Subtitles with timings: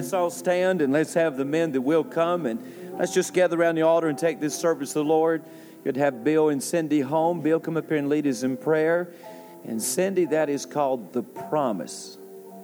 [0.00, 2.58] let's all stand and let's have the men that will come and
[2.98, 5.42] let's just gather around the altar and take this service to the Lord.
[5.84, 7.42] Good to have Bill and Cindy home.
[7.42, 9.12] Bill, come up here and lead us in prayer.
[9.62, 12.16] And Cindy, that is called the promise.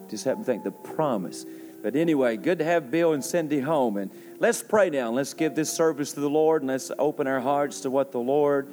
[0.09, 1.45] Just happen to think the promise.
[1.83, 3.99] But anyway, good to have Bill and Cindy home.
[3.99, 5.11] And let's pray now.
[5.11, 8.19] Let's give this service to the Lord and let's open our hearts to what the
[8.19, 8.67] Lord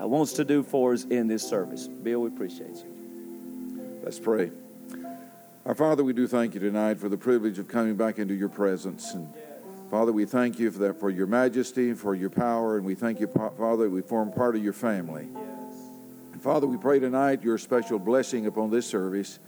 [0.00, 1.88] uh, wants to do for us in this service.
[1.88, 4.00] Bill, we appreciate you.
[4.02, 4.50] Let's pray.
[5.68, 8.48] Our Father, we do thank you tonight for the privilege of coming back into your
[8.48, 9.12] presence.
[9.12, 9.28] And
[9.90, 13.20] Father, we thank you for that, for your majesty, for your power, and we thank
[13.20, 15.28] you, Father, that we form part of your family.
[16.32, 19.40] And Father, we pray tonight your special blessing upon this service.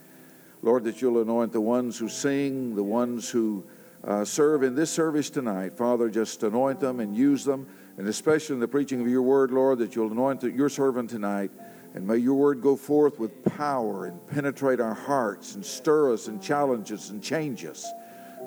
[0.60, 3.64] Lord, that you'll anoint the ones who sing, the ones who
[4.04, 5.72] uh, serve in this service tonight.
[5.72, 7.66] Father, just anoint them and use them,
[7.96, 11.50] and especially in the preaching of your word, Lord, that you'll anoint your servant tonight.
[11.94, 16.28] And may your word go forth with power and penetrate our hearts and stir us
[16.28, 17.90] and challenge us and change us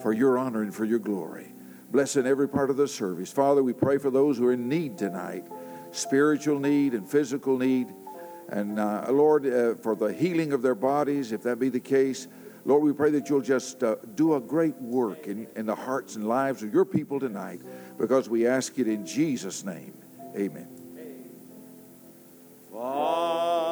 [0.01, 1.53] for your honor and for your glory.
[1.91, 3.31] Bless in every part of the service.
[3.31, 5.45] Father, we pray for those who are in need tonight
[5.91, 7.93] spiritual need and physical need.
[8.49, 12.27] And uh, Lord, uh, for the healing of their bodies, if that be the case,
[12.65, 16.15] Lord, we pray that you'll just uh, do a great work in, in the hearts
[16.15, 17.61] and lives of your people tonight
[17.97, 19.93] because we ask it in Jesus' name.
[20.35, 20.72] Amen.
[22.83, 23.62] The,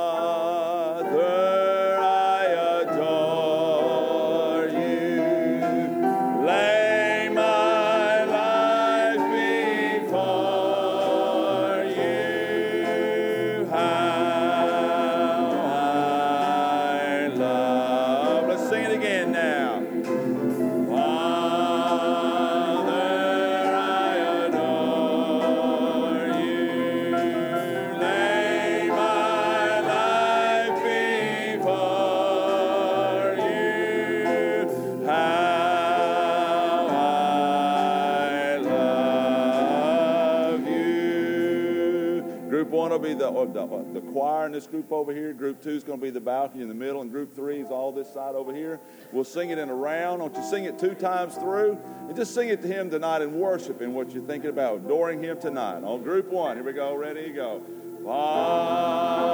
[44.06, 45.34] the choir in this group over here.
[45.34, 47.70] Group two is going to be the balcony in the middle, and group three is
[47.70, 48.80] all this side over here.
[49.12, 50.20] We'll sing it in a round.
[50.20, 51.78] Don't you sing it two times through?
[52.08, 55.24] And just sing it to Him tonight and worship in what you're thinking about, adoring
[55.24, 55.84] Him tonight.
[55.84, 56.96] On group one, here we go.
[56.96, 57.30] Ready?
[57.30, 57.62] Go.
[58.04, 59.32] Father,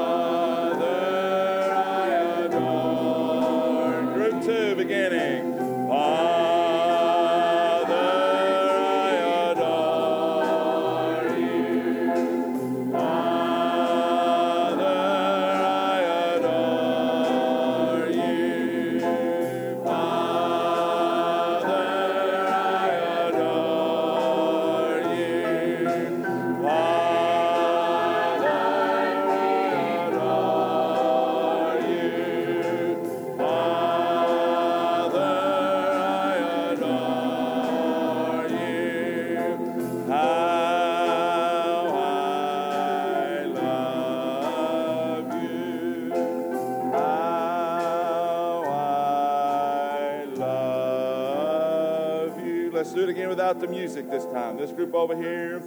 [54.57, 55.61] this group over here.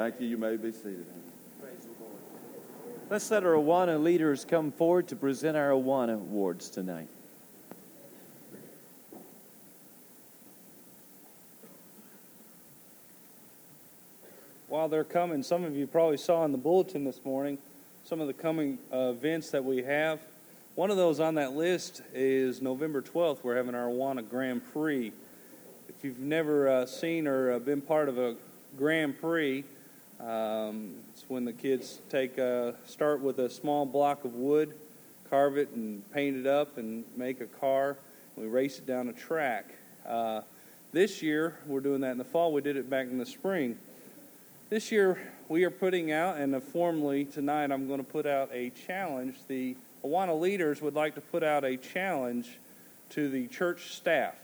[0.00, 0.28] Thank you.
[0.28, 1.04] You may be seated.
[3.10, 7.06] Let's let our Awana leaders come forward to present our Awana awards tonight.
[14.68, 17.58] While they're coming, some of you probably saw in the bulletin this morning
[18.02, 20.18] some of the coming uh, events that we have.
[20.76, 23.40] One of those on that list is November 12th.
[23.42, 25.12] We're having our Awana Grand Prix.
[25.90, 28.36] If you've never uh, seen or uh, been part of a
[28.78, 29.62] Grand Prix,
[30.30, 34.74] um, it's when the kids take a, start with a small block of wood,
[35.28, 37.98] carve it and paint it up and make a car.
[38.36, 39.74] We race it down a track.
[40.06, 40.42] Uh,
[40.92, 42.52] this year, we're doing that in the fall.
[42.52, 43.76] We did it back in the spring.
[44.68, 45.18] This year,
[45.48, 49.34] we are putting out, and formally tonight, I'm going to put out a challenge.
[49.48, 52.58] The Awana leaders would like to put out a challenge
[53.10, 54.36] to the church staff.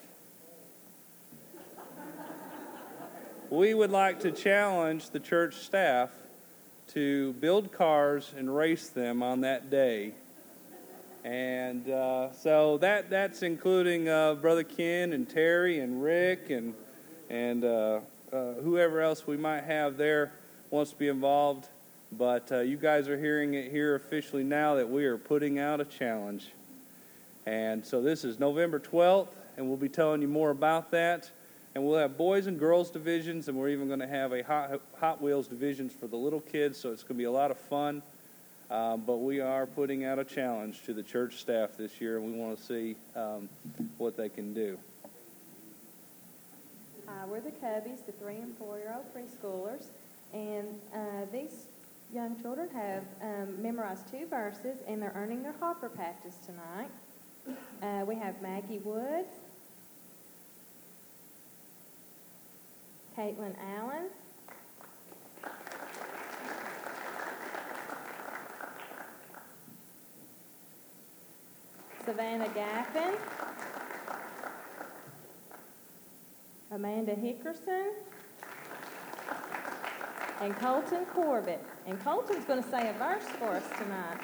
[3.51, 6.11] We would like to challenge the church staff
[6.89, 10.15] to build cars and race them on that day.
[11.25, 16.75] And uh, so that that's including uh, Brother Ken and Terry and Rick and
[17.29, 18.01] and uh,
[18.33, 20.33] uh whoever else we might have there
[20.71, 21.69] wants to be involved.
[22.13, 25.81] But uh, you guys are hearing it here officially now that we are putting out
[25.81, 26.53] a challenge.
[27.45, 31.31] And so this is November 12th, and we'll be telling you more about that.
[31.77, 34.81] And we'll have boys and girls divisions, and we're even going to have a Hot,
[34.99, 37.59] Hot Wheels divisions for the little kids, so it's going to be a lot of
[37.59, 38.01] fun.
[38.71, 42.33] Um, but we are putting out a challenge to the church staff this year, and
[42.33, 43.51] we want to see um,
[43.99, 44.79] what they can do.
[47.07, 49.85] Uh, we're the Cubbies, the three and four year old preschoolers,
[50.33, 51.67] and uh, these
[52.11, 56.89] young children have um, memorized two verses, and they're earning their hopper patches tonight.
[57.83, 59.29] Uh, we have Maggie Woods,
[63.17, 64.11] Caitlin Allen.
[72.05, 73.17] Savannah Gaffin.
[76.71, 77.93] Amanda Hickerson.
[80.43, 81.65] And Colton Corbett.
[81.87, 84.21] And Colton's going to say a verse for us tonight.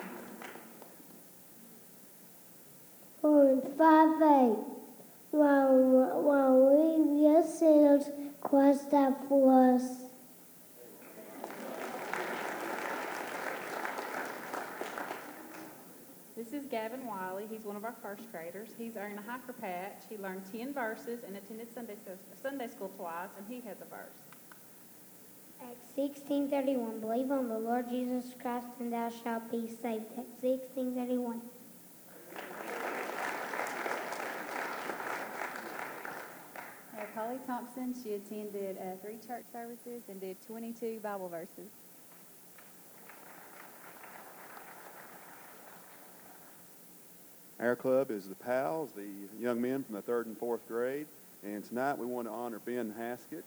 [3.23, 4.59] Four five eight.
[5.31, 8.11] While, while we were sinners,
[9.29, 10.03] For us.
[16.37, 17.47] This is Gavin Wiley.
[17.49, 18.71] He's one of our first graders.
[18.77, 20.03] He's earning a hiker patch.
[20.09, 21.97] He learned 10 verses and attended Sunday,
[22.43, 24.13] Sunday school twice, and he has a verse.
[25.63, 30.07] Acts 16.31, believe on the Lord Jesus Christ and thou shalt be saved.
[30.19, 31.41] Acts 16.31.
[37.33, 37.95] Polly Thompson.
[38.03, 41.71] She attended uh, three church services and did 22 Bible verses.
[47.59, 49.07] Our club is the PALs, the
[49.41, 51.07] young men from the third and fourth grade.
[51.43, 53.45] And tonight we want to honor Ben Haskett.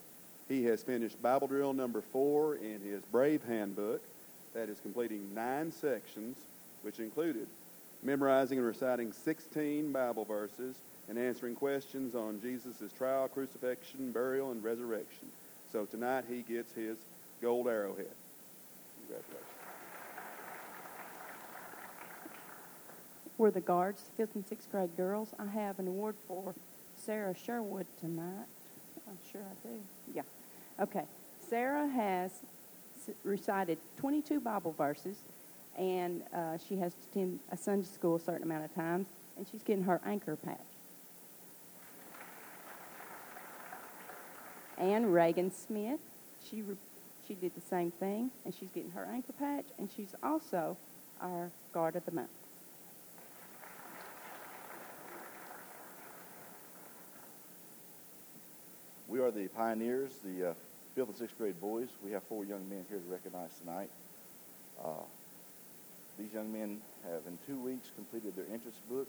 [0.47, 4.01] He has finished Bible drill number four in his Brave Handbook.
[4.55, 6.37] That is completing nine sections,
[6.81, 7.45] which included
[8.01, 10.75] memorizing and reciting 16 Bible verses,
[11.09, 15.29] and answering questions on Jesus' trial, crucifixion, burial, and resurrection.
[15.71, 16.97] So tonight he gets his
[17.41, 18.07] gold arrowhead.
[19.01, 19.49] Congratulations.
[23.37, 25.33] We're the guards, fifth and sixth grade girls.
[25.37, 26.53] I have an award for
[26.97, 28.47] Sarah Sherwood tonight.
[29.07, 29.73] I'm sure I do.
[30.13, 30.21] Yeah.
[30.79, 31.03] Okay.
[31.49, 32.31] Sarah has
[33.23, 35.17] recited 22 Bible verses,
[35.77, 39.07] and uh, she has to attend a Sunday school a certain amount of times,
[39.37, 40.57] and she's getting her anchor patch.
[44.77, 45.99] And Reagan Smith.
[46.49, 46.63] She,
[47.27, 50.77] she did the same thing, and she's getting her anchor patch, and she's also
[51.21, 52.29] our Guard of the Month.
[59.07, 60.53] We are the pioneers, the uh,
[60.93, 61.87] fifth and sixth grade boys.
[62.03, 63.89] We have four young men here to recognize tonight.
[64.83, 64.89] Uh,
[66.19, 69.07] these young men have, in two weeks, completed their entrance book,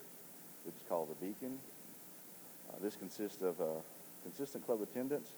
[0.64, 1.58] which is called the Beacon.
[2.70, 3.56] Uh, this consists of
[4.22, 5.28] consistent club attendance,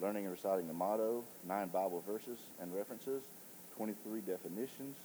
[0.00, 3.22] learning and reciting the motto, nine Bible verses and references,
[3.76, 4.96] 23 definitions,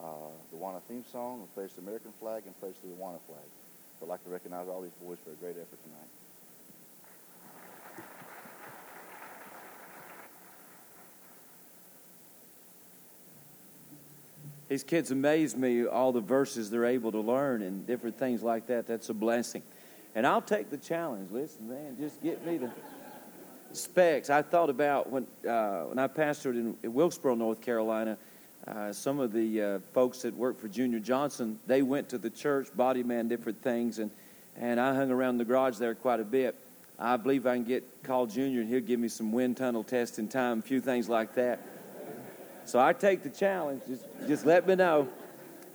[0.00, 0.04] uh,
[0.52, 3.48] the Awana theme song, and place the American flag and place the Awana flag.
[3.98, 6.08] So I'd like to recognize all these boys for a great effort tonight.
[14.68, 18.66] These kids amaze me, all the verses they're able to learn and different things like
[18.66, 18.86] that.
[18.86, 19.62] That's a blessing.
[20.14, 21.30] And I'll take the challenge.
[21.32, 22.70] Listen, man, just get me the
[23.72, 24.30] specs.
[24.30, 28.16] I thought about when uh, when I pastored in, in Wilkesboro, North Carolina.
[28.66, 32.28] Uh, some of the uh, folks that worked for Junior Johnson, they went to the
[32.28, 34.10] church, body man, different things, and
[34.56, 36.54] and I hung around the garage there quite a bit.
[36.98, 40.28] I believe I can get call Junior, and he'll give me some wind tunnel testing
[40.28, 41.60] time, a few things like that.
[42.64, 43.82] So I take the challenge.
[43.86, 45.08] Just just let me know.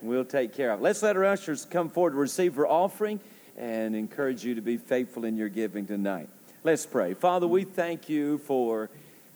[0.02, 0.82] We'll take care of it.
[0.82, 3.20] Let's let our ushers come forward to receive our offering
[3.56, 6.28] and encourage you to be faithful in your giving tonight.
[6.66, 7.12] Let's pray.
[7.12, 8.88] Father, we thank you for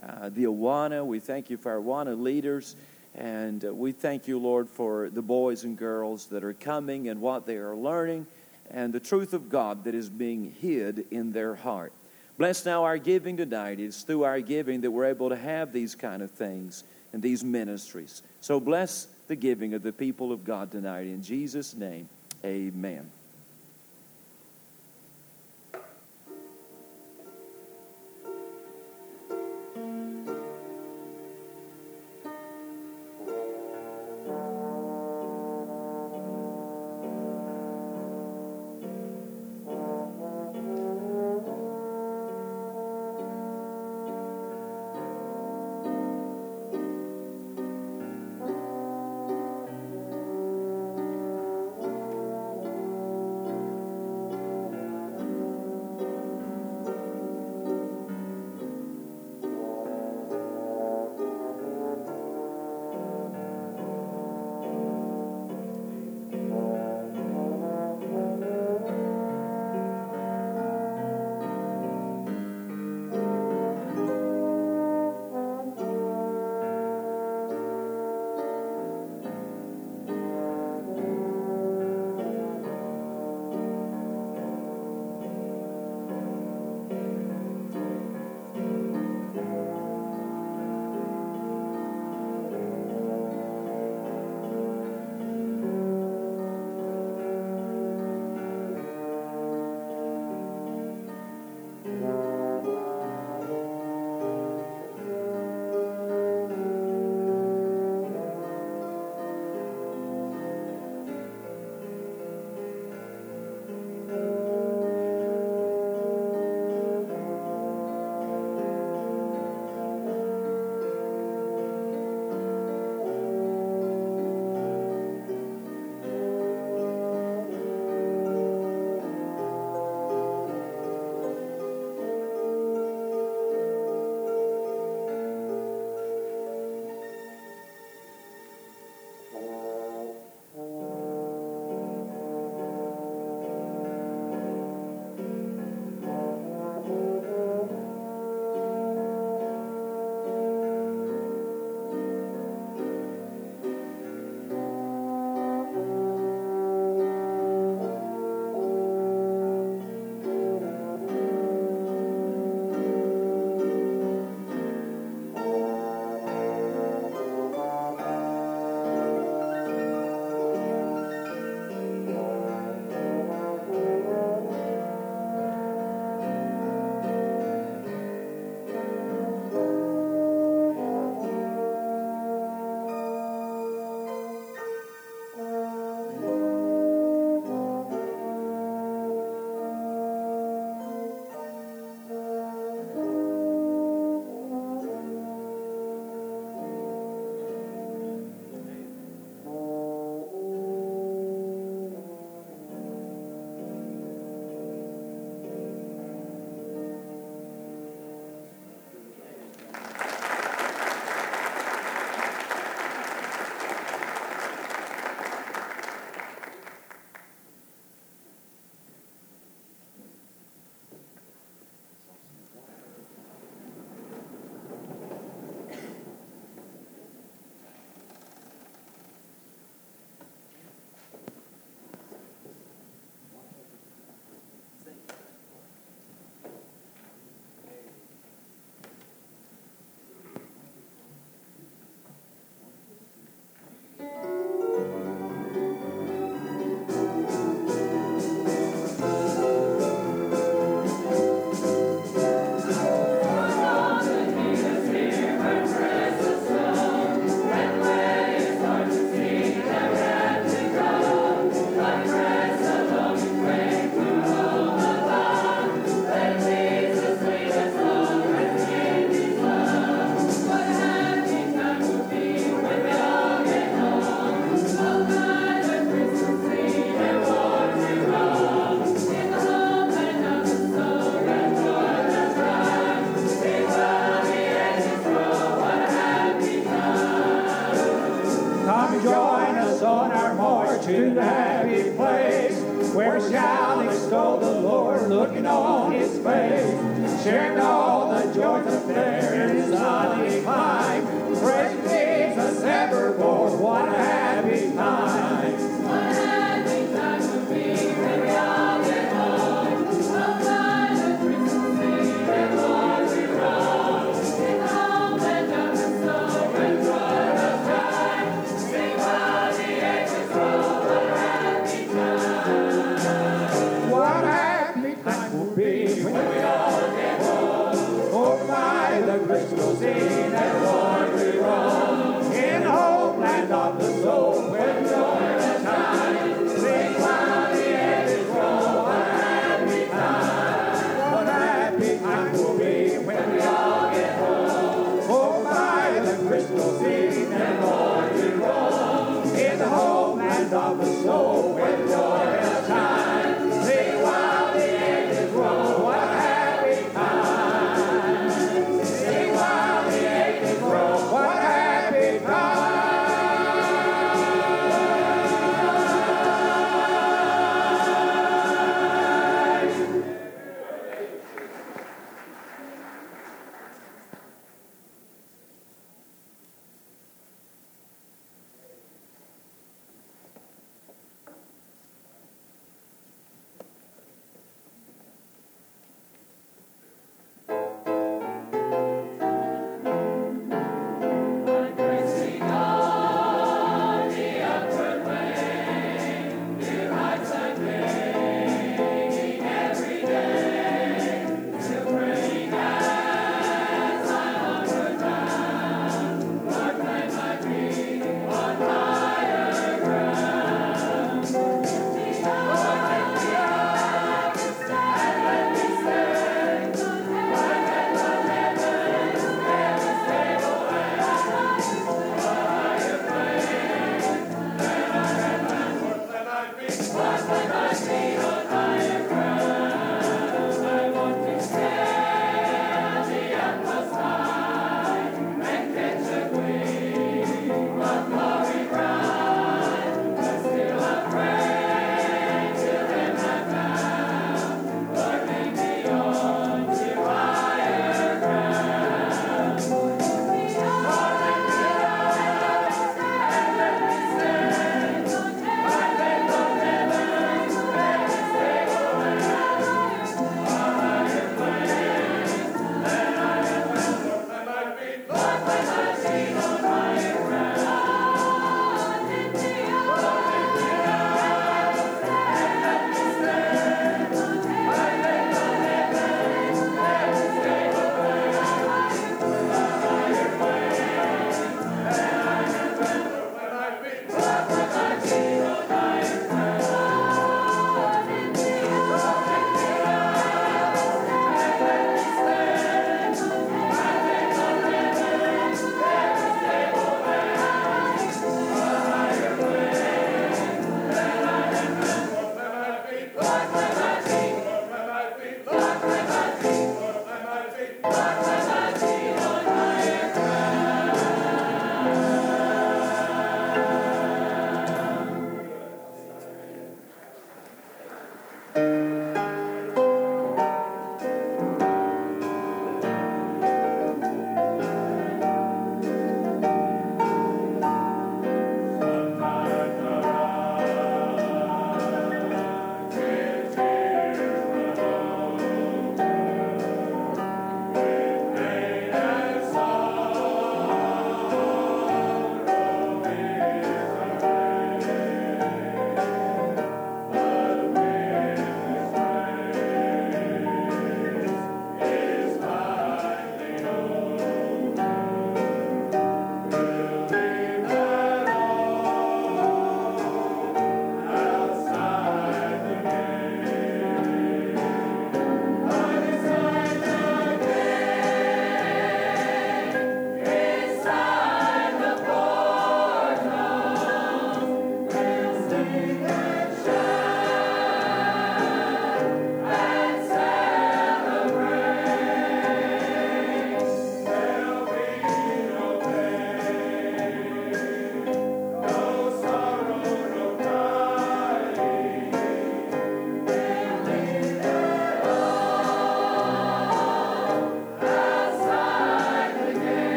[0.00, 1.04] uh, the Awana.
[1.04, 2.76] We thank you for our Awana leaders.
[3.16, 7.20] And uh, we thank you, Lord, for the boys and girls that are coming and
[7.20, 8.28] what they are learning
[8.70, 11.92] and the truth of God that is being hid in their heart.
[12.38, 13.80] Bless now our giving tonight.
[13.80, 17.42] It's through our giving that we're able to have these kind of things and these
[17.42, 18.22] ministries.
[18.40, 21.08] So bless the giving of the people of God tonight.
[21.08, 22.08] In Jesus' name,
[22.44, 23.10] amen.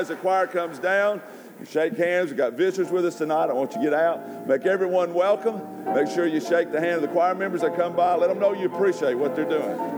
[0.00, 1.20] As the choir comes down.
[1.60, 2.30] You shake hands.
[2.30, 3.50] We've got visitors with us tonight.
[3.50, 4.48] I want you to get out.
[4.48, 5.60] Make everyone welcome.
[5.94, 8.14] Make sure you shake the hand of the choir members that come by.
[8.14, 9.89] Let them know you appreciate what they're doing.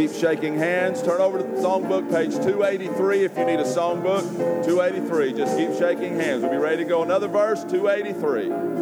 [0.00, 1.02] Keep shaking hands.
[1.02, 4.22] Turn over to the songbook, page 283 if you need a songbook.
[4.64, 5.34] 283.
[5.34, 6.42] Just keep shaking hands.
[6.42, 7.02] We'll be ready to go.
[7.02, 8.79] Another verse, 283.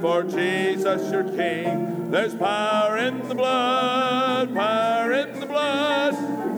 [0.00, 2.10] For Jesus your King?
[2.10, 6.14] There's power in the blood, power in the blood.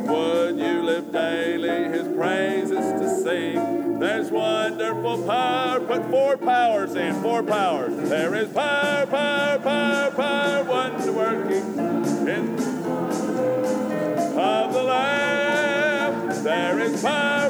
[0.08, 3.98] Would you live daily his praises to sing?
[3.98, 5.80] There's wonderful power.
[5.80, 8.08] Put four powers in, four powers.
[8.08, 11.78] There is power, power, power, power, wonder working
[12.28, 12.58] in
[14.38, 16.44] of the Lamb.
[16.44, 17.47] There is power,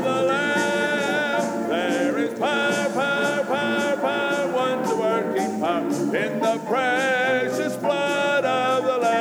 [0.03, 1.69] the Lamb.
[1.69, 5.83] There is power, power, power, power,
[6.17, 9.19] in the precious blood of the Lamb.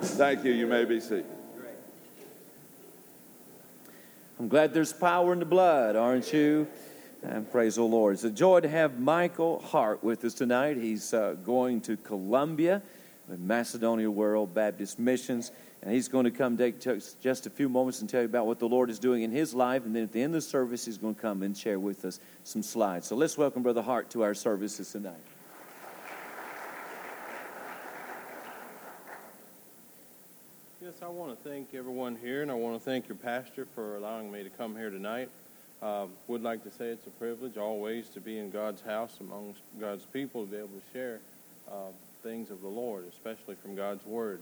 [0.00, 0.52] Thank you.
[0.52, 1.26] You may be seated.
[4.38, 6.66] I'm glad there's power in the blood, aren't you?
[7.22, 8.14] And praise the Lord.
[8.14, 10.76] It's a joy to have Michael Hart with us tonight.
[10.76, 12.82] He's uh, going to Colombia
[13.28, 15.50] Macedonia World Baptist Missions,
[15.82, 18.58] and he's going to come take just- a few moments and tell you about what
[18.58, 19.84] the Lord is doing in his life.
[19.84, 22.04] And then at the end of the service, he's going to come and share with
[22.04, 23.06] us some slides.
[23.06, 25.14] So let's welcome Brother Hart to our services tonight.
[30.82, 33.96] Yes, I want to thank everyone here, and I want to thank your pastor for
[33.96, 35.30] allowing me to come here tonight.
[35.82, 39.60] Um, would like to say it's a privilege always to be in God's house amongst
[39.80, 41.20] God's people to be able to share
[41.70, 41.90] uh,
[42.24, 44.40] things of the Lord, especially from God's Word.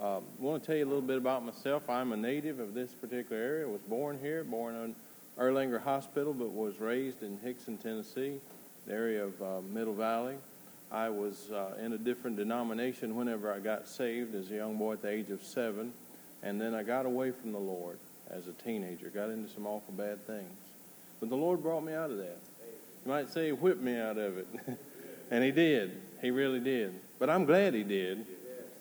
[0.00, 1.90] Uh, I want to tell you a little bit about myself.
[1.90, 3.66] I'm a native of this particular area.
[3.66, 4.94] I was born here, born in
[5.38, 8.40] Erlanger Hospital, but was raised in Hixson, Tennessee,
[8.86, 10.36] the area of uh, Middle Valley.
[10.90, 14.94] I was uh, in a different denomination whenever I got saved as a young boy
[14.94, 15.92] at the age of seven,
[16.42, 17.98] and then I got away from the Lord
[18.30, 20.50] as a teenager, got into some awful bad things.
[21.20, 22.38] But the Lord brought me out of that.
[23.04, 24.48] You might say He whipped me out of it.
[25.30, 26.00] and He did.
[26.22, 26.94] He really did.
[27.20, 28.26] But I'm glad He did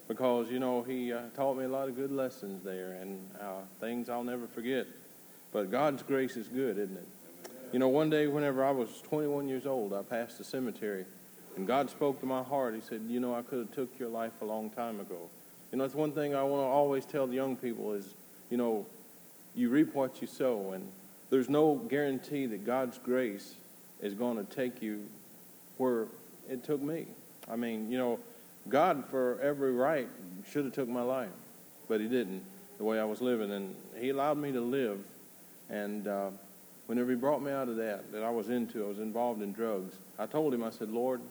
[0.07, 3.61] because, you know, He uh, taught me a lot of good lessons there and uh,
[3.79, 4.87] things I'll never forget.
[5.51, 7.07] But God's grace is good, isn't it?
[7.73, 11.05] You know, one day whenever I was 21 years old, I passed the cemetery
[11.55, 12.73] and God spoke to my heart.
[12.73, 15.29] He said, you know, I could have took your life a long time ago.
[15.71, 18.15] You know, it's one thing I want to always tell the young people is,
[18.49, 18.85] you know,
[19.53, 20.71] you reap what you sow.
[20.71, 20.87] And
[21.29, 23.55] there's no guarantee that God's grace
[24.01, 25.05] is going to take you
[25.77, 26.05] where
[26.49, 27.07] it took me.
[27.51, 28.19] I mean, you know,
[28.67, 30.09] God for every right
[30.51, 31.29] should have took my life,
[31.87, 32.43] but he didn't
[32.77, 33.51] the way I was living.
[33.51, 34.99] And he allowed me to live.
[35.69, 36.29] And uh,
[36.87, 39.53] whenever he brought me out of that, that I was into, I was involved in
[39.53, 41.21] drugs, I told him, I said, Lord,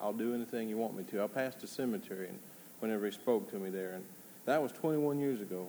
[0.00, 1.22] I'll do anything you want me to.
[1.22, 2.38] I passed a cemetery and
[2.80, 3.92] whenever he spoke to me there.
[3.92, 4.04] And
[4.46, 5.68] that was 21 years ago.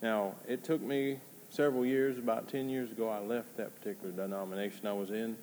[0.00, 1.18] Now, it took me
[1.50, 5.36] several years, about 10 years ago, I left that particular denomination I was in.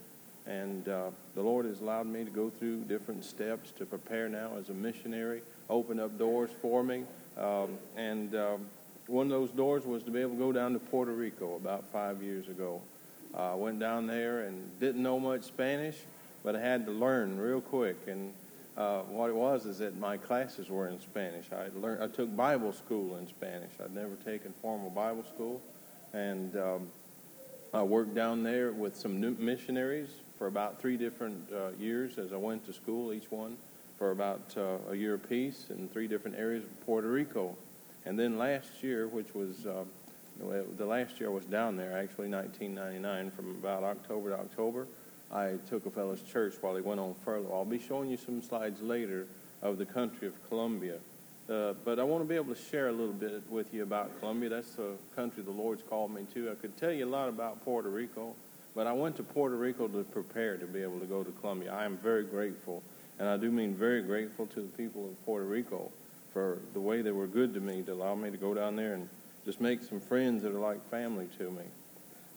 [0.51, 4.51] And uh, the Lord has allowed me to go through different steps to prepare now
[4.59, 7.05] as a missionary, open up doors for me.
[7.37, 8.65] Um, and um,
[9.07, 11.85] one of those doors was to be able to go down to Puerto Rico about
[11.93, 12.81] five years ago.
[13.33, 15.95] I uh, went down there and didn't know much Spanish,
[16.43, 17.95] but I had to learn real quick.
[18.07, 18.33] And
[18.75, 21.45] uh, what it was is that my classes were in Spanish.
[21.53, 23.71] I learned, I took Bible school in Spanish.
[23.81, 25.61] I'd never taken formal Bible school,
[26.11, 26.87] and um,
[27.73, 30.09] I worked down there with some new missionaries
[30.41, 33.13] for about three different uh, years as I went to school.
[33.13, 33.57] Each one
[33.99, 37.55] for about uh, a year apiece in three different areas of Puerto Rico,
[38.05, 39.83] and then last year, which was uh,
[40.79, 44.87] the last year I was down there, actually 1999, from about October to October.
[45.31, 47.53] I took a fellow's church while he went on furlough.
[47.53, 49.27] I'll be showing you some slides later
[49.61, 50.95] of the country of Colombia.
[51.47, 54.19] Uh, but I want to be able to share a little bit with you about
[54.19, 54.49] Colombia.
[54.49, 56.49] That's the country the Lord's called me to.
[56.49, 58.33] I could tell you a lot about Puerto Rico,
[58.75, 61.73] but I went to Puerto Rico to prepare to be able to go to Colombia.
[61.73, 62.81] I am very grateful,
[63.19, 65.91] and I do mean very grateful to the people of Puerto Rico
[66.33, 68.93] for the way they were good to me to allow me to go down there
[68.93, 69.09] and
[69.45, 71.63] just make some friends that are like family to me.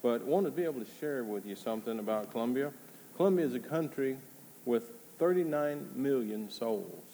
[0.03, 2.73] But I want to be able to share with you something about Colombia.
[3.17, 4.17] Colombia is a country
[4.65, 7.05] with 39 million souls.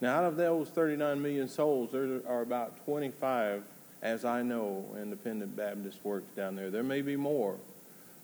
[0.00, 3.62] Now, out of those 39 million souls, there are about 25,
[4.02, 6.70] as I know, independent Baptist works down there.
[6.70, 7.56] There may be more,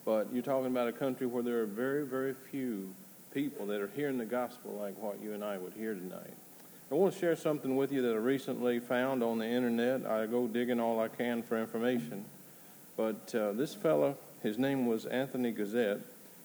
[0.04, 2.94] but you're talking about a country where there are very, very few
[3.32, 6.34] people that are hearing the gospel like what you and I would hear tonight.
[6.90, 10.06] I want to share something with you that I recently found on the internet.
[10.06, 12.24] I go digging all I can for information.
[12.96, 16.00] But uh, this fellow, his name was Anthony Gazette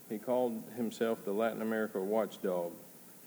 [0.09, 2.71] he called himself the Latin America watchdog.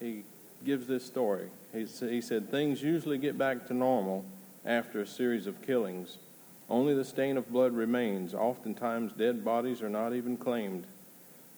[0.01, 0.25] He
[0.65, 1.49] gives this story.
[1.73, 4.25] He, he said, Things usually get back to normal
[4.67, 6.19] after a series of killings.
[6.73, 8.33] Only the stain of blood remains.
[8.33, 10.87] Oftentimes, dead bodies are not even claimed.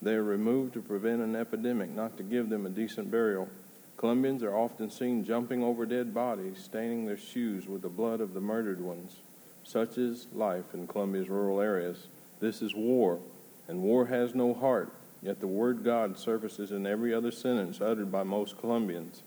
[0.03, 3.49] They are removed to prevent an epidemic, not to give them a decent burial.
[3.97, 8.35] Colombians are often seen jumping over dead bodies, staining their shoes with the blood of
[8.35, 9.19] the murdered ones.
[9.63, 12.09] Such is life in Colombia's rural areas.
[12.41, 13.21] This is war,
[13.69, 14.91] and war has no heart.
[15.23, 19.23] Yet the word God surfaces in every other sentence uttered by most Colombians.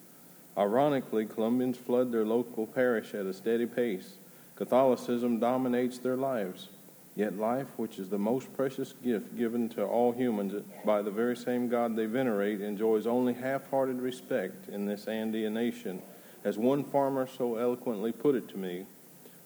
[0.57, 4.17] Ironically, Colombians flood their local parish at a steady pace.
[4.57, 6.69] Catholicism dominates their lives.
[7.15, 11.35] Yet life, which is the most precious gift given to all humans by the very
[11.35, 16.01] same God they venerate, enjoys only half hearted respect in this Andean nation.
[16.43, 18.85] As one farmer so eloquently put it to me,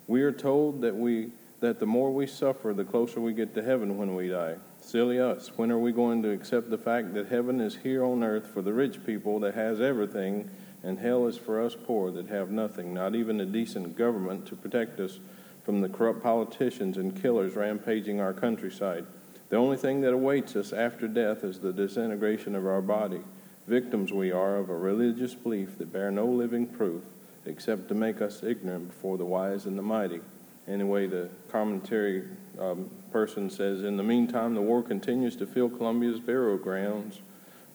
[0.08, 3.64] we are told that, we, that the more we suffer, the closer we get to
[3.64, 4.56] heaven when we die.
[4.82, 5.52] Silly us.
[5.56, 8.62] When are we going to accept the fact that heaven is here on earth for
[8.62, 10.50] the rich people that has everything,
[10.84, 14.56] and hell is for us poor that have nothing, not even a decent government to
[14.56, 15.20] protect us
[15.64, 19.06] from the corrupt politicians and killers rampaging our countryside?
[19.50, 23.22] The only thing that awaits us after death is the disintegration of our body.
[23.68, 27.04] Victims we are of a religious belief that bear no living proof
[27.46, 30.22] except to make us ignorant before the wise and the mighty.
[30.68, 32.24] Anyway, the commentary
[32.60, 37.22] um, person says, in the meantime, the war continues to fill Colombia's burial grounds,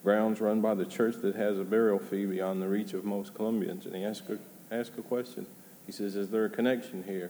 [0.07, 3.33] grounds run by the church that has a burial fee beyond the reach of most
[3.33, 3.85] Colombians.
[3.85, 4.39] And he asked a,
[4.73, 5.45] asked a question.
[5.85, 7.29] He says, is there a connection here?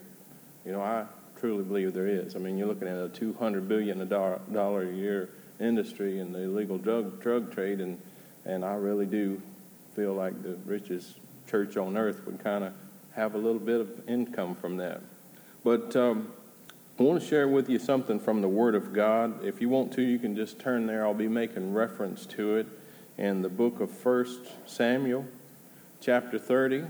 [0.64, 1.06] You know, I
[1.40, 2.36] truly believe there is.
[2.36, 7.20] I mean, you're looking at a $200 billion a year industry in the illegal drug,
[7.20, 8.00] drug trade, and,
[8.46, 9.42] and I really do
[9.96, 11.16] feel like the richest
[11.50, 12.74] church on earth would kind of
[13.16, 15.02] have a little bit of income from that.
[15.64, 16.32] But um,
[17.00, 19.46] I want to share with you something from the Word of God.
[19.46, 21.06] If you want to, you can just turn there.
[21.06, 22.66] I'll be making reference to it
[23.20, 25.26] in the book of First Samuel,
[26.02, 26.86] chapter 30.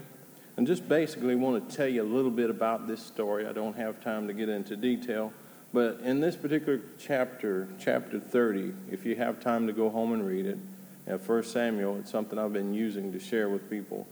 [0.55, 3.45] And just basically want to tell you a little bit about this story.
[3.45, 5.33] I don't have time to get into detail.
[5.73, 10.25] But in this particular chapter, chapter 30, if you have time to go home and
[10.25, 10.57] read it,
[11.05, 14.07] uh, at 1 Samuel, it's something I've been using to share with people.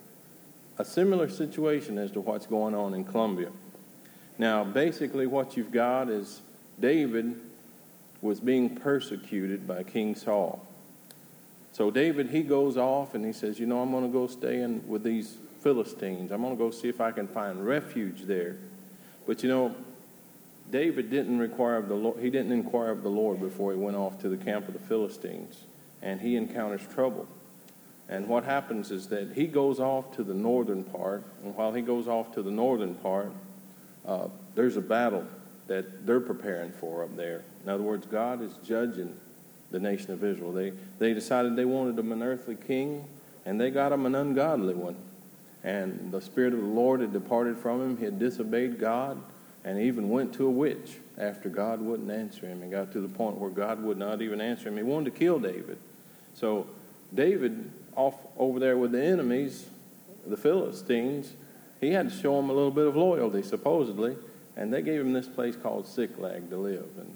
[0.78, 3.50] A similar situation as to what's going on in Colombia.
[4.38, 6.42] Now, basically, what you've got is
[6.80, 7.40] David
[8.22, 10.66] was being persecuted by King Saul.
[11.72, 14.62] So, David, he goes off and he says, You know, I'm going to go stay
[14.62, 16.32] in with these Philistines.
[16.32, 18.58] I'm going to go see if I can find refuge there.
[19.26, 19.76] But, you know,
[20.72, 23.98] David didn't require of the Lord, he didn't inquire of the Lord before he went
[23.98, 25.64] off to the camp of the Philistines,
[26.02, 27.28] and he encounters trouble.
[28.08, 31.82] And what happens is that he goes off to the northern part, and while he
[31.82, 33.32] goes off to the northern part,
[34.08, 35.26] uh, there's a battle
[35.68, 37.44] that they're preparing for up there.
[37.64, 39.16] In other words, God is judging
[39.72, 40.52] the nation of Israel.
[40.52, 43.06] They, they decided they wanted an earthly king,
[43.46, 44.96] and they got him an ungodly one.
[45.64, 47.98] And the Spirit of the Lord had departed from him.
[47.98, 49.22] He had disobeyed God,
[49.64, 52.62] and even went to a witch after God wouldn't answer him.
[52.62, 54.78] He got to the point where God would not even answer him.
[54.78, 55.80] He wanted to kill David.
[56.36, 56.68] So
[57.14, 59.66] David, off over there with the enemies,
[60.28, 61.34] the Philistines,
[61.82, 64.16] he had to show them a little bit of loyalty, supposedly,
[64.56, 66.88] and they gave him this place called Ziklag to live.
[66.98, 67.16] And,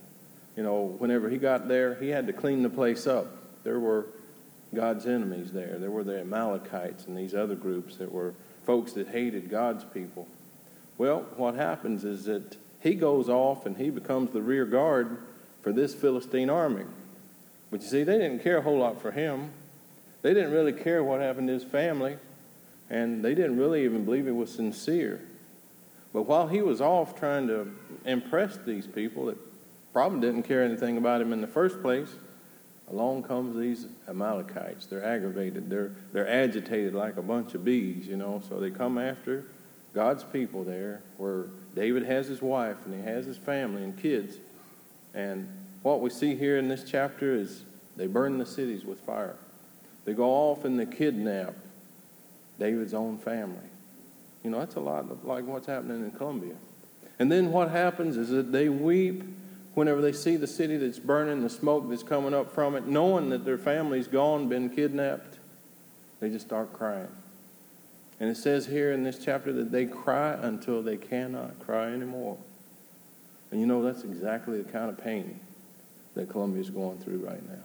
[0.56, 3.28] you know, whenever he got there, he had to clean the place up.
[3.64, 4.08] There were
[4.74, 5.78] God's enemies there.
[5.80, 8.34] There were the Amalekites and these other groups that were
[8.66, 10.28] folks that hated God's people.
[10.98, 15.18] Well, what happens is that he goes off and he becomes the rear guard
[15.62, 16.86] for this Philistine army.
[17.72, 19.52] But you see, they didn't care a whole lot for him.
[20.22, 22.18] They didn't really care what happened to his family
[22.90, 25.22] and they didn't really even believe he was sincere.
[26.12, 27.72] But while he was off trying to
[28.06, 29.38] impress these people that
[29.94, 32.10] probably didn't care anything about him in the first place,
[32.90, 34.88] along comes these Amalekites.
[34.88, 35.70] They're aggravated.
[35.70, 38.42] They're they're agitated like a bunch of bees, you know.
[38.50, 39.46] So they come after
[39.94, 44.38] God's people there, where David has his wife and he has his family and kids.
[45.14, 45.48] And
[45.84, 47.64] what we see here in this chapter is
[47.96, 49.36] they burn the cities with fire.
[50.06, 51.54] They go off and they kidnap
[52.60, 53.58] David's own family.
[54.44, 56.56] You know, that's a lot like what's happening in Colombia.
[57.18, 59.24] And then what happens is that they weep
[59.74, 63.30] whenever they see the city that's burning, the smoke that's coming up from it, knowing
[63.30, 65.38] that their family's gone, been kidnapped.
[66.20, 67.08] They just start crying.
[68.20, 72.38] And it says here in this chapter that they cry until they cannot cry anymore.
[73.52, 75.40] And you know, that's exactly the kind of pain
[76.16, 77.64] that Colombia's going through right now.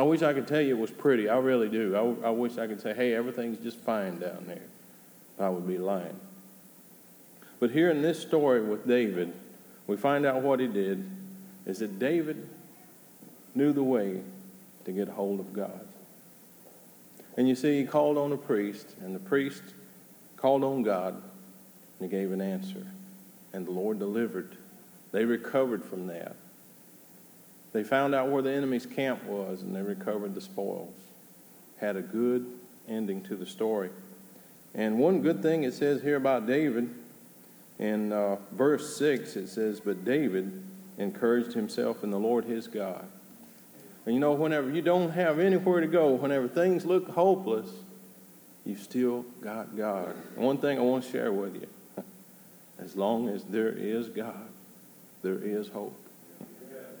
[0.00, 1.28] I wish I could tell you it was pretty.
[1.28, 1.94] I really do.
[1.94, 4.62] I, I wish I could say, hey, everything's just fine down there.
[5.38, 6.18] I would be lying.
[7.58, 9.30] But here in this story with David,
[9.86, 11.06] we find out what he did
[11.66, 12.48] is that David
[13.54, 14.22] knew the way
[14.86, 15.86] to get hold of God.
[17.36, 19.62] And you see, he called on a priest, and the priest
[20.38, 21.22] called on God, and
[22.00, 22.86] he gave an answer.
[23.52, 24.56] And the Lord delivered.
[25.12, 26.36] They recovered from that.
[27.72, 30.94] They found out where the enemy's camp was and they recovered the spoils.
[31.78, 32.46] Had a good
[32.88, 33.90] ending to the story.
[34.74, 36.90] And one good thing it says here about David,
[37.78, 40.62] in uh, verse 6, it says, But David
[40.98, 43.06] encouraged himself in the Lord his God.
[44.04, 47.70] And you know, whenever you don't have anywhere to go, whenever things look hopeless,
[48.64, 50.14] you've still got God.
[50.36, 51.66] And one thing I want to share with you
[52.78, 54.48] as long as there is God,
[55.22, 55.99] there is hope.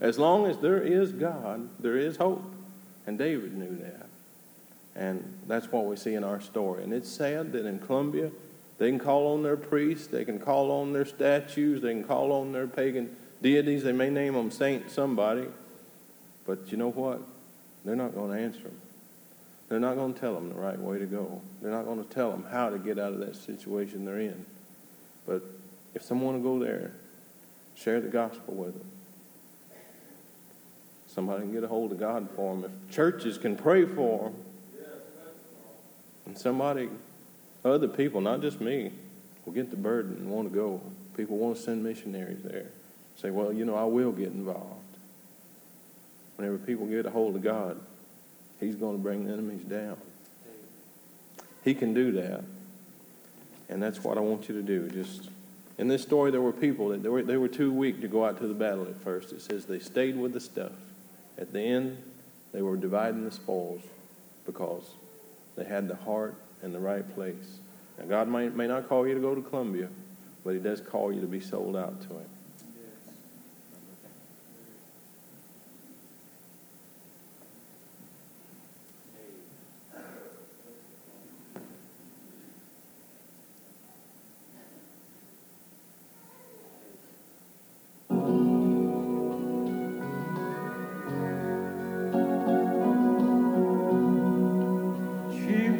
[0.00, 2.42] As long as there is God, there is hope.
[3.06, 4.06] And David knew that.
[4.94, 6.82] And that's what we see in our story.
[6.82, 8.30] And it's sad that in Colombia,
[8.78, 12.32] they can call on their priests, they can call on their statues, they can call
[12.32, 15.46] on their pagan deities, they may name them saint somebody.
[16.46, 17.20] But you know what?
[17.84, 18.80] They're not going to answer them.
[19.68, 21.40] They're not going to tell them the right way to go.
[21.62, 24.44] They're not going to tell them how to get out of that situation they're in.
[25.26, 25.42] But
[25.94, 26.92] if someone will go there,
[27.76, 28.86] share the gospel with them.
[31.12, 32.64] Somebody can get a hold of God for them.
[32.64, 34.34] If churches can pray for them,
[36.26, 36.88] and somebody,
[37.64, 38.92] other people, not just me,
[39.44, 40.80] will get the burden and want to go.
[41.16, 42.66] People want to send missionaries there.
[43.16, 44.76] Say, well, you know, I will get involved.
[46.36, 47.80] Whenever people get a hold of God,
[48.60, 49.96] He's going to bring the enemies down.
[51.64, 52.44] He can do that.
[53.68, 54.88] And that's what I want you to do.
[54.90, 55.28] Just
[55.76, 58.24] in this story, there were people that they were, they were too weak to go
[58.24, 59.32] out to the battle at first.
[59.32, 60.72] It says they stayed with the stuff.
[61.40, 61.96] At the end,
[62.52, 63.82] they were dividing the spoils
[64.44, 64.94] because
[65.56, 67.58] they had the heart in the right place.
[67.98, 69.88] Now, God may, may not call you to go to Colombia,
[70.44, 72.28] but He does call you to be sold out to Him.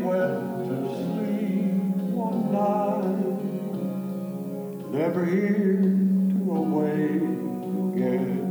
[0.02, 1.74] Went to sleep
[2.16, 3.30] one night,
[4.90, 7.22] never here to awake
[7.94, 8.46] again.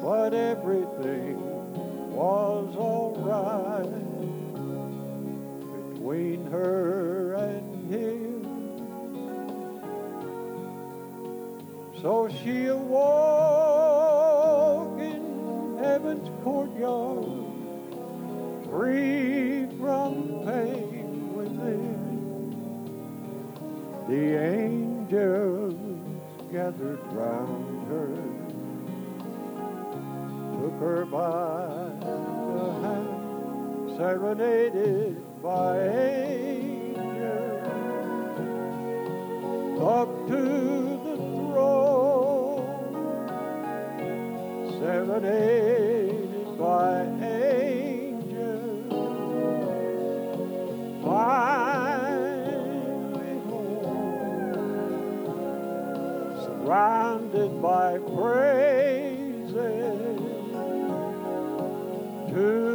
[0.00, 1.38] But everything
[2.12, 3.88] was alright
[5.94, 8.44] between her and him.
[12.02, 13.94] So she awoke
[15.00, 17.44] in heaven's courtyard
[18.68, 19.23] free
[24.06, 25.74] The angels
[26.52, 28.14] gathered round her,
[30.60, 37.00] took her by the hand, serenaded by angels,
[39.80, 40.42] up to
[41.04, 42.66] the throne,
[44.80, 45.83] serenaded
[57.34, 59.50] by praises
[62.30, 62.73] to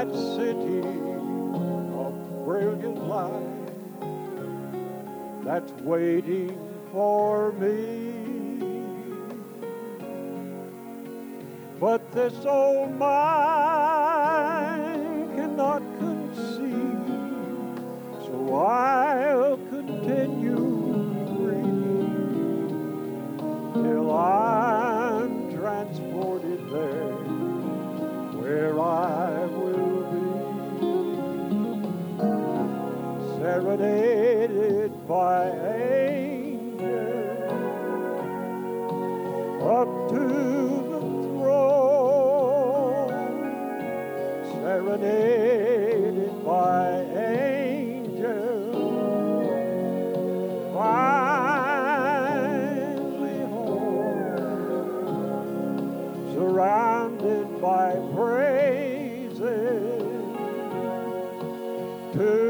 [0.00, 0.80] that city
[1.98, 2.12] of
[2.46, 3.68] brilliant light
[5.44, 6.58] that's waiting
[6.90, 8.14] for me.
[11.78, 13.76] But this old mind
[15.36, 17.04] cannot conceive
[18.24, 19.09] so I'll
[33.76, 36.82] serenaded by angels
[39.62, 40.18] up to
[40.90, 41.00] the
[41.38, 42.00] throne
[44.50, 48.74] serenaded by angels,
[50.74, 52.10] finally
[53.46, 54.74] home,
[56.34, 59.40] surrounded by praises
[62.14, 62.49] to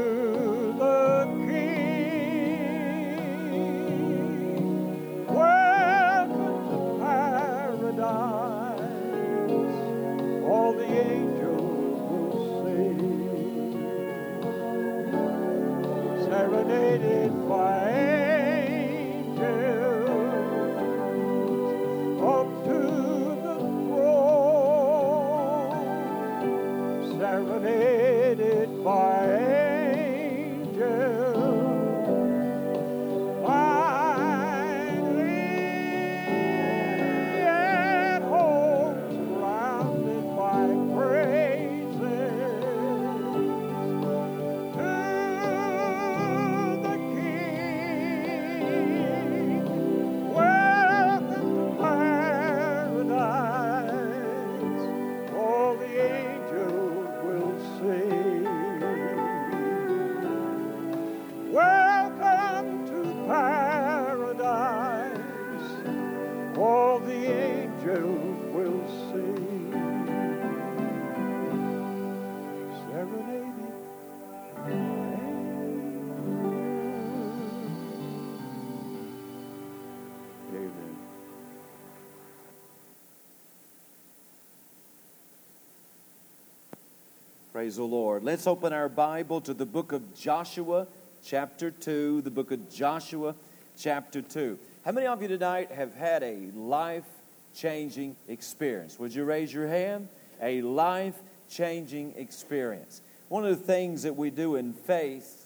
[87.61, 88.23] Praise the Lord.
[88.23, 90.87] Let's open our Bible to the book of Joshua,
[91.23, 92.23] chapter 2.
[92.23, 93.35] The book of Joshua,
[93.77, 94.57] chapter 2.
[94.83, 97.05] How many of you tonight have had a life
[97.53, 98.97] changing experience?
[98.97, 100.07] Would you raise your hand?
[100.41, 101.13] A life
[101.51, 103.01] changing experience.
[103.29, 105.45] one of the things that we do in faith,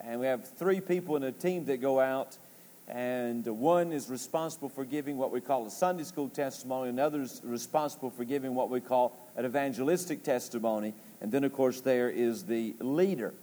[0.00, 2.38] and we have three people in a team that go out,
[2.86, 7.40] and one is responsible for giving what we call a Sunday school testimony, another is
[7.42, 12.44] responsible for giving what we call an evangelistic testimony, and then, of course, there is
[12.44, 13.34] the leader.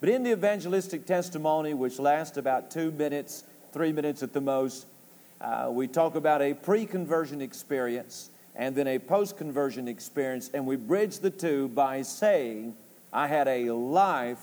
[0.00, 4.86] But in the evangelistic testimony, which lasts about two minutes, three minutes at the most,
[5.40, 10.66] uh, we talk about a pre conversion experience and then a post conversion experience, and
[10.66, 12.74] we bridge the two by saying,
[13.12, 14.42] I had a life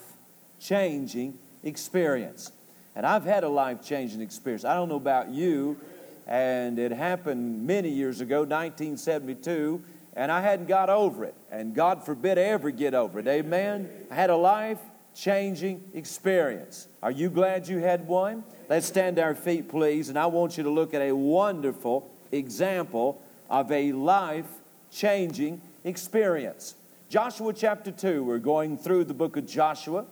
[0.60, 2.52] changing experience.
[2.96, 4.66] And I've had a life changing experience.
[4.66, 5.78] I don't know about you,
[6.26, 9.84] and it happened many years ago, 1972,
[10.18, 11.36] and I hadn't got over it.
[11.52, 13.28] And God forbid I ever get over it.
[13.28, 13.88] Amen?
[14.10, 14.80] I had a life
[15.14, 16.88] changing experience.
[17.04, 18.44] Are you glad you had one?
[18.68, 22.12] Let's stand to our feet, please, and I want you to look at a wonderful
[22.32, 24.50] example of a life
[24.90, 26.74] changing experience.
[27.10, 30.04] Joshua chapter 2, we're going through the book of Joshua.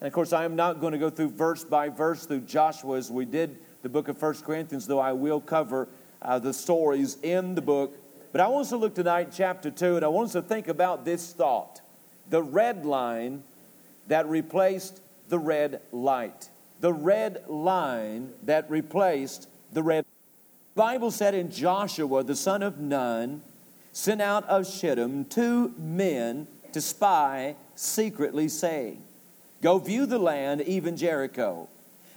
[0.00, 2.98] And of course, I am not going to go through verse by verse through Joshua
[2.98, 5.88] as we did the book of First Corinthians, though I will cover
[6.20, 7.96] uh, the stories in the book.
[8.34, 10.66] But I want us to look tonight, chapter 2, and I want us to think
[10.66, 11.80] about this thought
[12.30, 13.44] the red line
[14.08, 16.48] that replaced the red light.
[16.80, 20.04] The red line that replaced the red.
[20.74, 23.40] The Bible said in Joshua, the son of Nun,
[23.92, 29.00] sent out of Shittim two men to spy secretly, saying,
[29.62, 31.68] Go view the land, even Jericho.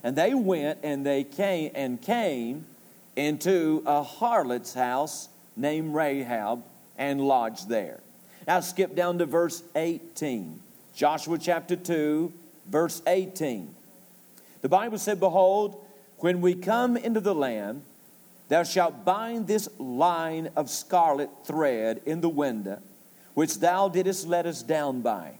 [0.04, 2.66] And they went and they came and came
[3.16, 6.64] into a harlot's house named Rahab
[6.98, 8.00] and lodged there.
[8.48, 10.60] Now skip down to verse 18.
[10.96, 12.32] Joshua chapter 2,
[12.68, 13.76] verse 18.
[14.62, 15.84] The Bible said, Behold,
[16.18, 17.84] when we come into the land,
[18.48, 22.80] thou shalt bind this line of scarlet thread in the window,
[23.34, 25.34] which thou didst let us down by.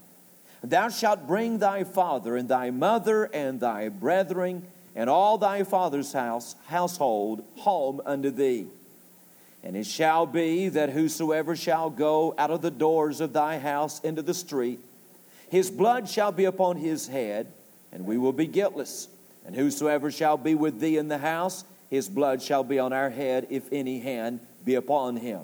[0.62, 6.12] Thou shalt bring thy father and thy mother and thy brethren and all thy father's
[6.12, 8.66] house household home unto thee.
[9.62, 14.00] And it shall be that whosoever shall go out of the doors of thy house
[14.00, 14.80] into the street,
[15.50, 17.48] his blood shall be upon his head,
[17.90, 19.08] and we will be guiltless.
[19.46, 23.10] And whosoever shall be with thee in the house, his blood shall be on our
[23.10, 25.40] head, if any hand be upon him.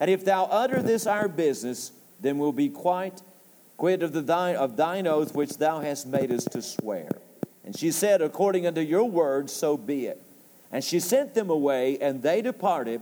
[0.00, 3.22] And if thou utter this our business, then we'll be quite
[3.76, 7.08] quit of, the thine, of thine oath which thou hast made us to swear.
[7.64, 10.20] And she said, According unto your word, so be it.
[10.72, 13.00] And she sent them away, and they departed,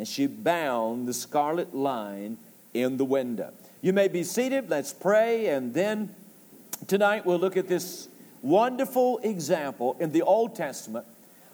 [0.00, 2.38] and she bound the scarlet line
[2.72, 3.52] in the window.
[3.82, 4.70] You may be seated.
[4.70, 6.14] Let's pray, and then
[6.86, 8.08] tonight we'll look at this
[8.40, 11.04] wonderful example in the Old Testament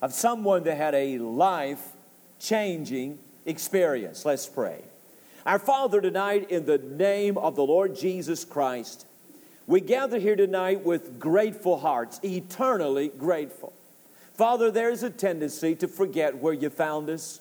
[0.01, 1.89] of someone that had a life
[2.39, 4.25] changing experience.
[4.25, 4.85] Let's pray.
[5.45, 9.07] Our Father, tonight, in the name of the Lord Jesus Christ,
[9.67, 13.73] we gather here tonight with grateful hearts, eternally grateful.
[14.35, 17.41] Father, there's a tendency to forget where you found us,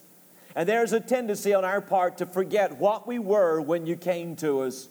[0.55, 4.35] and there's a tendency on our part to forget what we were when you came
[4.37, 4.87] to us.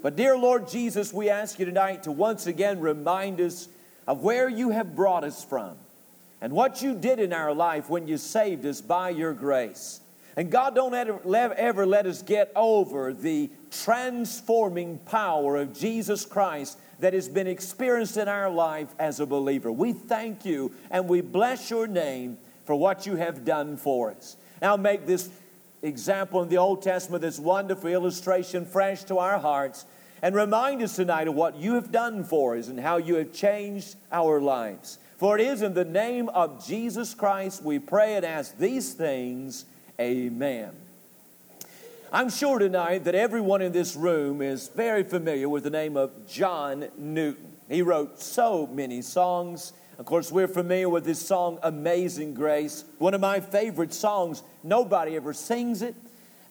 [0.00, 3.68] But, dear Lord Jesus, we ask you tonight to once again remind us
[4.06, 5.76] of where you have brought us from
[6.40, 10.00] and what you did in our life when you saved us by your grace.
[10.36, 11.20] And God, don't ever,
[11.54, 18.16] ever let us get over the transforming power of Jesus Christ that has been experienced
[18.16, 19.72] in our life as a believer.
[19.72, 24.36] We thank you and we bless your name for what you have done for us.
[24.60, 25.30] Now, make this
[25.82, 29.86] example in the Old Testament, this wonderful illustration, fresh to our hearts,
[30.22, 33.32] and remind us tonight of what you have done for us and how you have
[33.32, 34.98] changed our lives.
[35.16, 39.64] For it is in the name of Jesus Christ we pray and ask these things.
[40.00, 40.70] Amen.
[42.12, 46.26] I'm sure tonight that everyone in this room is very familiar with the name of
[46.26, 47.52] John Newton.
[47.68, 49.72] He wrote so many songs.
[49.98, 54.44] Of course, we're familiar with this song, Amazing Grace, one of my favorite songs.
[54.62, 55.96] Nobody ever sings it,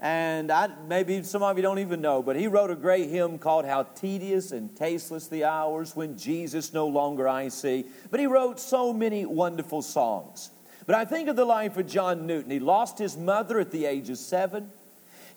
[0.02, 3.40] and I, maybe some of you don't even know, but he wrote a great hymn
[3.40, 7.86] called How Tedious and Tasteless the Hours When Jesus No Longer I See.
[8.12, 10.52] But he wrote so many wonderful songs.
[10.86, 12.52] But I think of the life of John Newton.
[12.52, 14.72] He lost his mother at the age of seven.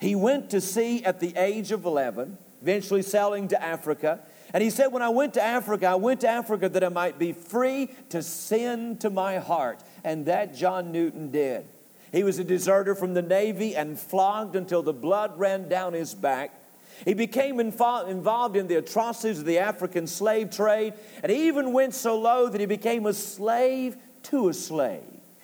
[0.01, 4.19] He went to sea at the age of 11, eventually sailing to Africa.
[4.53, 7.17] And he said, When I went to Africa, I went to Africa that I might
[7.17, 9.81] be free to sin to my heart.
[10.03, 11.65] And that John Newton did.
[12.11, 16.13] He was a deserter from the Navy and flogged until the blood ran down his
[16.13, 16.53] back.
[17.05, 20.93] He became involved in the atrocities of the African slave trade,
[21.23, 25.01] and he even went so low that he became a slave to a slave.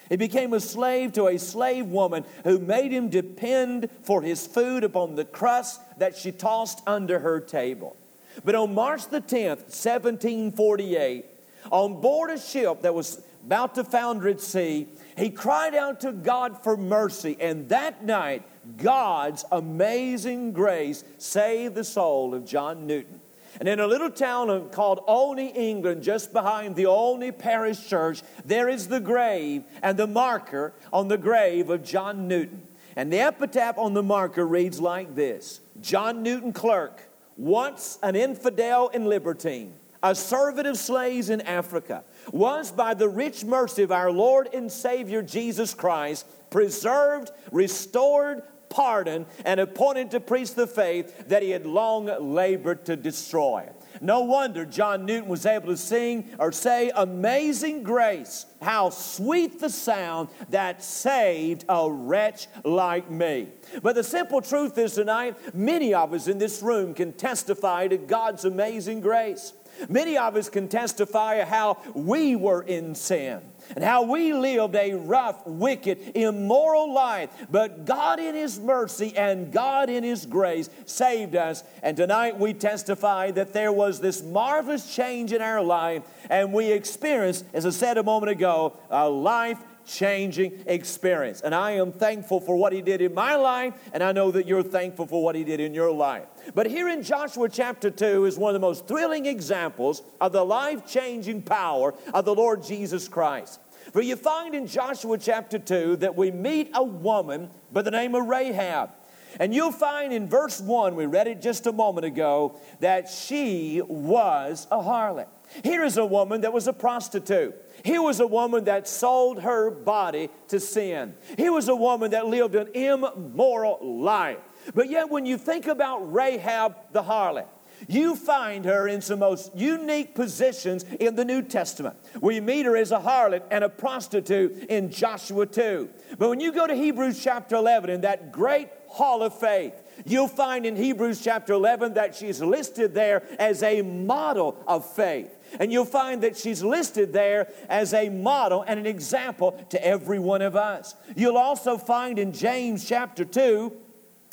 [0.10, 4.84] He became a slave to a slave woman who made him depend for his food
[4.84, 7.98] upon the crust that she tossed under her table.
[8.44, 11.26] But on March the 10th, 1748,
[11.72, 16.12] on board a ship that was about to founder at sea, he cried out to
[16.12, 17.38] God for mercy.
[17.40, 18.44] And that night,
[18.78, 23.22] God's amazing grace saved the soul of John Newton.
[23.60, 28.70] And in a little town called Olney, England, just behind the Olney Parish Church, there
[28.70, 32.68] is the grave and the marker on the grave of John Newton.
[32.96, 37.07] And the epitaph on the marker reads like this John Newton Clerk,
[37.38, 39.74] once an infidel and libertine,
[40.04, 44.72] a servant of slaves in Africa, was by the rich mercy of our Lord and
[44.72, 51.66] Savior Jesus Christ preserved, restored, pardoned, and appointed to preach the faith that he had
[51.66, 53.70] long labored to destroy.
[54.02, 59.70] No wonder John Newton was able to sing or say, Amazing grace, how sweet the
[59.70, 63.50] sound that saved a wretch like me.
[63.82, 67.98] But the simple truth is tonight, many of us in this room can testify to
[67.98, 69.54] God's amazing grace.
[69.90, 73.42] Many of us can testify how we were in sin
[73.76, 77.30] and how we lived a rough, wicked, immoral life.
[77.50, 81.64] But God, in His mercy and God, in His grace, saved us.
[81.84, 86.72] And tonight we testify that there was this marvelous change in our life, and we
[86.72, 89.58] experienced, as I said a moment ago, a life
[89.88, 91.42] changing experience.
[91.42, 94.46] And I am thankful for what He did in my life, and I know that
[94.46, 96.26] you're thankful for what He did in your life.
[96.54, 100.44] But here in Joshua chapter 2 is one of the most thrilling examples of the
[100.44, 103.60] life changing power of the Lord Jesus Christ.
[103.94, 108.16] For you find in Joshua chapter 2 that we meet a woman by the name
[108.16, 108.92] of Rahab.
[109.40, 113.82] And you'll find in verse 1, we read it just a moment ago, that she
[113.88, 115.28] was a harlot.
[115.64, 117.56] Here is a woman that was a prostitute.
[117.84, 121.16] Here was a woman that sold her body to sin.
[121.38, 124.40] Here was a woman that lived an immoral life.
[124.74, 127.48] But yet, when you think about Rahab the harlot,
[127.88, 131.96] you find her in some most unique positions in the New Testament.
[132.20, 135.90] We meet her as a harlot and a prostitute in Joshua 2.
[136.18, 139.74] But when you go to Hebrews chapter 11, in that great hall of faith,
[140.06, 145.37] you'll find in Hebrews chapter 11 that she's listed there as a model of faith.
[145.60, 150.20] And you'll find that she's listed there as a model and an example to every
[150.20, 150.96] one of us.
[151.16, 153.74] You'll also find in James chapter 2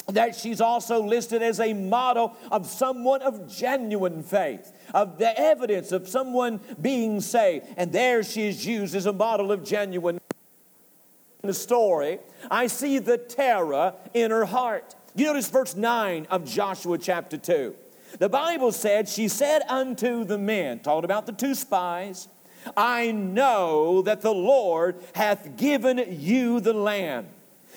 [0.09, 5.93] that she's also listed as a model of someone of genuine faith, of the evidence
[5.93, 7.67] of someone being saved.
[7.77, 10.21] And there she is used as a model of genuine.
[11.43, 14.95] In the story, I see the terror in her heart.
[15.15, 17.75] You notice verse 9 of Joshua chapter 2.
[18.19, 22.29] The Bible said, She said unto the men, talking about the two spies,
[22.77, 27.27] I know that the Lord hath given you the land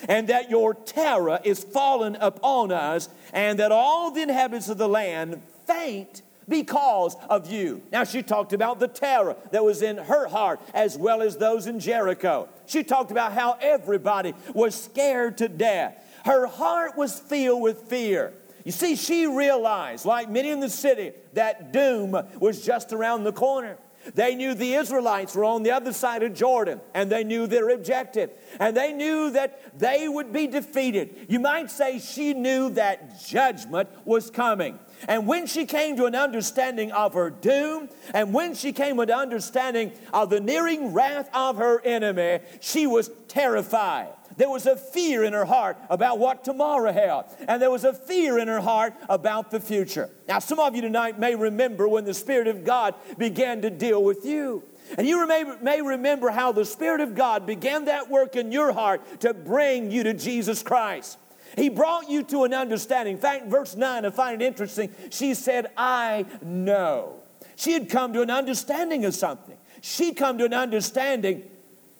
[0.08, 4.88] and that your terror is fallen upon us, and that all the inhabitants of the
[4.88, 7.82] land faint because of you.
[7.92, 11.68] Now, she talked about the terror that was in her heart as well as those
[11.68, 12.48] in Jericho.
[12.68, 16.04] She talked about how everybody was scared to death.
[16.26, 18.34] Her heart was filled with fear.
[18.68, 23.32] You see, she realized, like many in the city, that doom was just around the
[23.32, 23.78] corner.
[24.14, 27.70] They knew the Israelites were on the other side of Jordan, and they knew their
[27.70, 28.30] objective.
[28.60, 31.28] And they knew that they would be defeated.
[31.30, 34.80] You might say she knew that judgment was coming.
[35.08, 39.04] And when she came to an understanding of her doom, and when she came to
[39.04, 44.10] an understanding of the nearing wrath of her enemy, she was terrified.
[44.38, 47.94] There was a fear in her heart about what tomorrow held, and there was a
[47.94, 50.10] fear in her heart about the future.
[50.28, 54.04] Now, some of you tonight may remember when the Spirit of God began to deal
[54.04, 54.64] with you.
[54.98, 58.72] And you may, may remember how the Spirit of God began that work in your
[58.72, 61.18] heart to bring you to Jesus Christ.
[61.56, 63.16] He brought you to an understanding.
[63.16, 64.94] In fact, verse 9, I find it interesting.
[65.10, 67.24] She said, I know.
[67.56, 69.58] She had come to an understanding of something.
[69.82, 71.50] She'd come to an understanding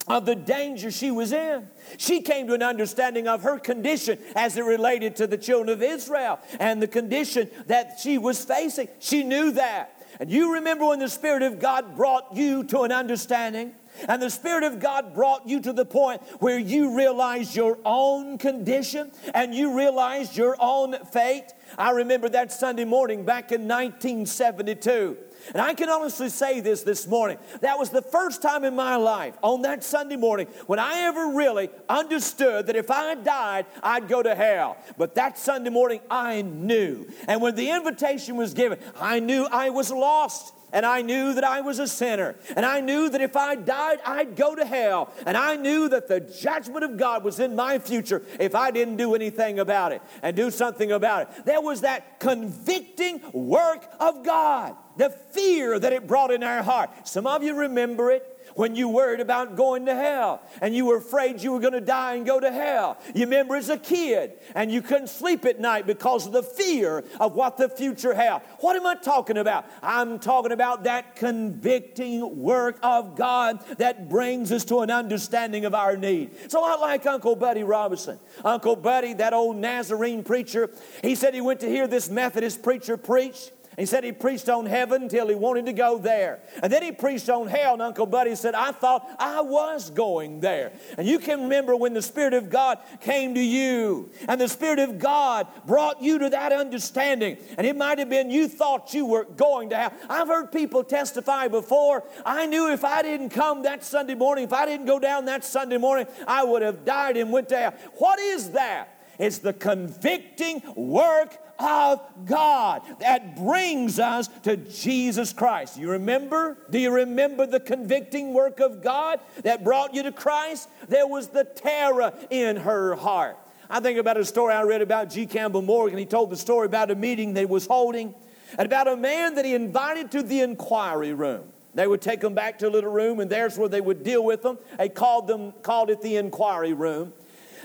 [0.08, 1.68] of the danger she was in.
[1.98, 5.82] She came to an understanding of her condition as it related to the children of
[5.82, 8.88] Israel and the condition that she was facing.
[9.00, 9.94] She knew that.
[10.20, 13.74] And you remember when the Spirit of God brought you to an understanding?
[14.08, 18.38] And the Spirit of God brought you to the point where you realized your own
[18.38, 21.54] condition and you realized your own fate.
[21.78, 25.18] I remember that Sunday morning back in 1972.
[25.54, 27.38] And I can honestly say this this morning.
[27.62, 31.28] That was the first time in my life on that Sunday morning when I ever
[31.34, 34.78] really understood that if I died, I'd go to hell.
[34.98, 37.08] But that Sunday morning, I knew.
[37.28, 41.44] And when the invitation was given, I knew I was lost and I knew that
[41.44, 45.14] I was a sinner, and I knew that if I died, I'd go to hell,
[45.26, 48.98] and I knew that the judgment of God was in my future if I didn't
[48.98, 51.46] do anything about it and do something about it.
[51.46, 56.90] There was that convicting work of God, the fear that it brought in our heart.
[57.08, 60.98] Some of you remember it when you worried about going to hell and you were
[60.98, 62.98] afraid you were going to die and go to hell.
[63.14, 67.04] You remember as a kid and you couldn't sleep at night because of the fear
[67.20, 68.42] of what the future held.
[68.60, 69.66] What am I talking about?
[69.82, 75.76] I'm talking about that convicting work of God that brings us to an understanding of
[75.76, 76.32] our need.
[76.44, 78.20] It's a lot like Uncle Buddy Robinson.
[78.44, 80.70] Uncle Buddy, that old Nazarene preacher,
[81.04, 83.52] he said he went to hear this Methodist preacher preach.
[83.78, 86.40] He said he preached on heaven until he wanted to go there.
[86.64, 90.40] And then he preached on hell, and Uncle Buddy said, I thought I was going
[90.40, 90.72] there.
[90.98, 94.80] And you can remember when the Spirit of God came to you, and the Spirit
[94.80, 97.38] of God brought you to that understanding.
[97.56, 99.94] And it might have been you thought you were going to hell.
[100.10, 102.04] I've heard people testify before.
[102.26, 105.44] I knew if I didn't come that Sunday morning, if I didn't go down that
[105.44, 107.74] Sunday morning, I would have died and went to hell.
[107.98, 108.97] What is that?
[109.20, 115.78] It's the convicting work of God that brings us to Jesus Christ.
[115.78, 116.58] You remember?
[116.70, 120.70] Do you remember the convicting work of God that brought you to Christ?
[120.88, 123.38] There was the terror in her heart.
[123.70, 125.26] I think about a story I read about G.
[125.26, 125.98] Campbell Morgan.
[125.98, 128.16] He told the story about a meeting they was holding
[128.58, 131.44] and about a man that he invited to the inquiry room.
[131.74, 134.24] They would take him back to a little room, and there's where they would deal
[134.24, 134.58] with him.
[134.78, 137.14] They called them called it the inquiry room.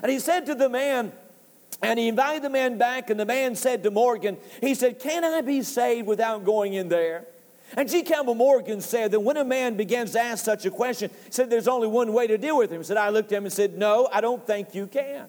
[0.02, 1.12] And he said to the man,
[1.82, 5.24] and he invited the man back, and the man said to Morgan, he said, Can
[5.24, 7.26] I be saved without going in there?
[7.76, 8.02] And G.
[8.02, 11.48] Campbell Morgan said that when a man begins to ask such a question, he said
[11.48, 12.78] there's only one way to deal with him.
[12.78, 15.26] He said, I looked at him and said, No, I don't think you can.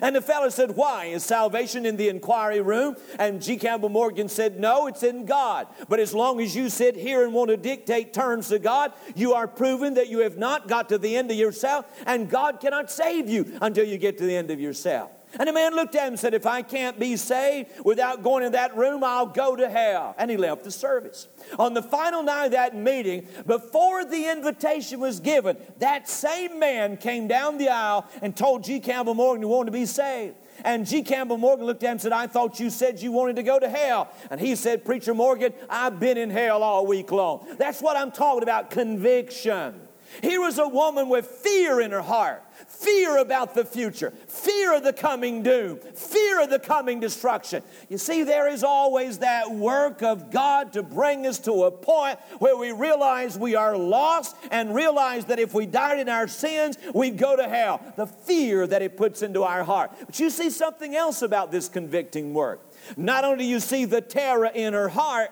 [0.00, 1.06] And the fellow said, Why?
[1.06, 2.96] Is salvation in the inquiry room?
[3.18, 3.56] And G.
[3.56, 5.66] Campbell Morgan said, No, it's in God.
[5.88, 9.34] But as long as you sit here and want to dictate terms to God, you
[9.34, 12.90] are proving that you have not got to the end of yourself, and God cannot
[12.90, 15.10] save you until you get to the end of yourself.
[15.38, 18.44] And the man looked at him and said, If I can't be saved without going
[18.44, 20.14] in that room, I'll go to hell.
[20.18, 21.28] And he left the service.
[21.58, 26.96] On the final night of that meeting, before the invitation was given, that same man
[26.96, 28.80] came down the aisle and told G.
[28.80, 30.34] Campbell Morgan he wanted to be saved.
[30.64, 31.02] And G.
[31.02, 33.58] Campbell Morgan looked at him and said, I thought you said you wanted to go
[33.58, 34.10] to hell.
[34.30, 37.46] And he said, Preacher Morgan, I've been in hell all week long.
[37.56, 39.74] That's what I'm talking about conviction.
[40.22, 44.82] Here was a woman with fear in her heart fear about the future, fear of
[44.82, 47.62] the coming doom, fear of the coming destruction.
[47.88, 52.18] You see, there is always that work of God to bring us to a point
[52.38, 56.78] where we realize we are lost and realize that if we died in our sins,
[56.94, 57.80] we'd go to hell.
[57.96, 59.92] The fear that it puts into our heart.
[60.06, 62.60] But you see something else about this convicting work.
[62.96, 65.30] Not only do you see the terror in her heart,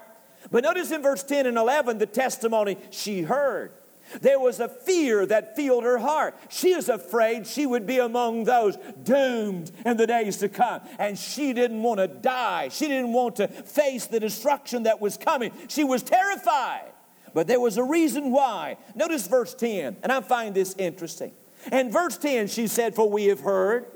[0.51, 3.73] but notice in verse 10 and 11 the testimony she heard.
[4.21, 6.37] There was a fear that filled her heart.
[6.49, 10.81] She was afraid she would be among those doomed in the days to come.
[10.99, 12.69] And she didn't want to die.
[12.69, 15.53] She didn't want to face the destruction that was coming.
[15.69, 16.93] She was terrified.
[17.35, 18.79] But there was a reason why.
[18.95, 21.33] Notice verse 10, and I find this interesting.
[21.71, 23.87] In verse 10, she said, For we have heard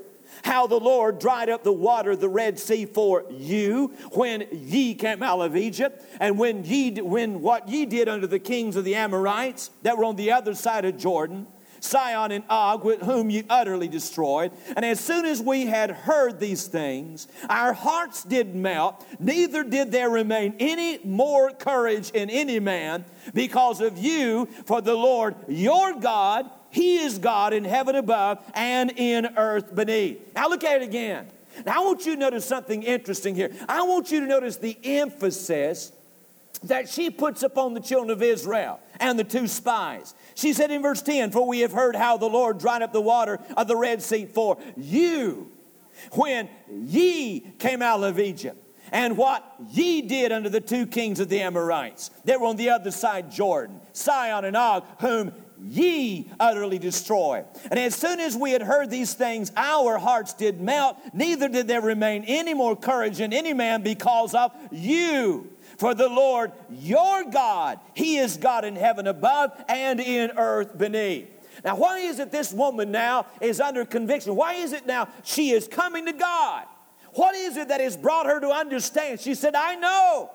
[0.43, 4.93] how the Lord dried up the water of the Red Sea for you when ye
[4.93, 8.83] came out of Egypt, and when ye when what ye did under the kings of
[8.83, 11.47] the Amorites that were on the other side of Jordan.
[11.79, 14.53] Sihon and Og, with whom ye utterly destroyed.
[14.77, 19.91] And as soon as we had heard these things, our hearts did melt, neither did
[19.91, 25.99] there remain any more courage in any man because of you, for the Lord your
[25.99, 30.33] God he is God in heaven above and in earth beneath.
[30.33, 31.27] Now look at it again.
[31.67, 33.51] Now I want you to notice something interesting here.
[33.69, 35.91] I want you to notice the emphasis
[36.63, 40.15] that she puts upon the children of Israel and the two spies.
[40.33, 43.01] She said in verse 10, For we have heard how the Lord dried up the
[43.01, 45.51] water of the Red Sea for you
[46.13, 48.57] when ye came out of Egypt
[48.91, 52.71] and what ye did unto the two kings of the Amorites that were on the
[52.71, 55.33] other side Jordan, Sihon and Og, whom
[55.63, 57.43] ye utterly destroy.
[57.69, 61.67] And as soon as we had heard these things, our hearts did melt, neither did
[61.67, 65.49] there remain any more courage in any man because of you.
[65.77, 71.29] For the Lord your God, He is God in heaven above and in earth beneath.
[71.63, 74.35] Now, why is it this woman now is under conviction?
[74.35, 76.65] Why is it now she is coming to God?
[77.13, 79.19] What is it that has brought her to understand?
[79.19, 80.31] She said, I know.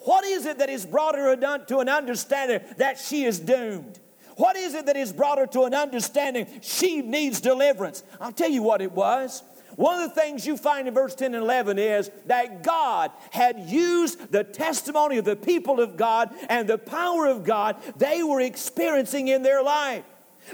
[0.00, 3.98] What is it that has brought her to an understanding that she is doomed?
[4.36, 8.02] What is it that has brought her to an understanding she needs deliverance?
[8.20, 9.42] I'll tell you what it was.
[9.76, 13.60] One of the things you find in verse 10 and 11 is that God had
[13.60, 18.40] used the testimony of the people of God and the power of God they were
[18.40, 20.04] experiencing in their life.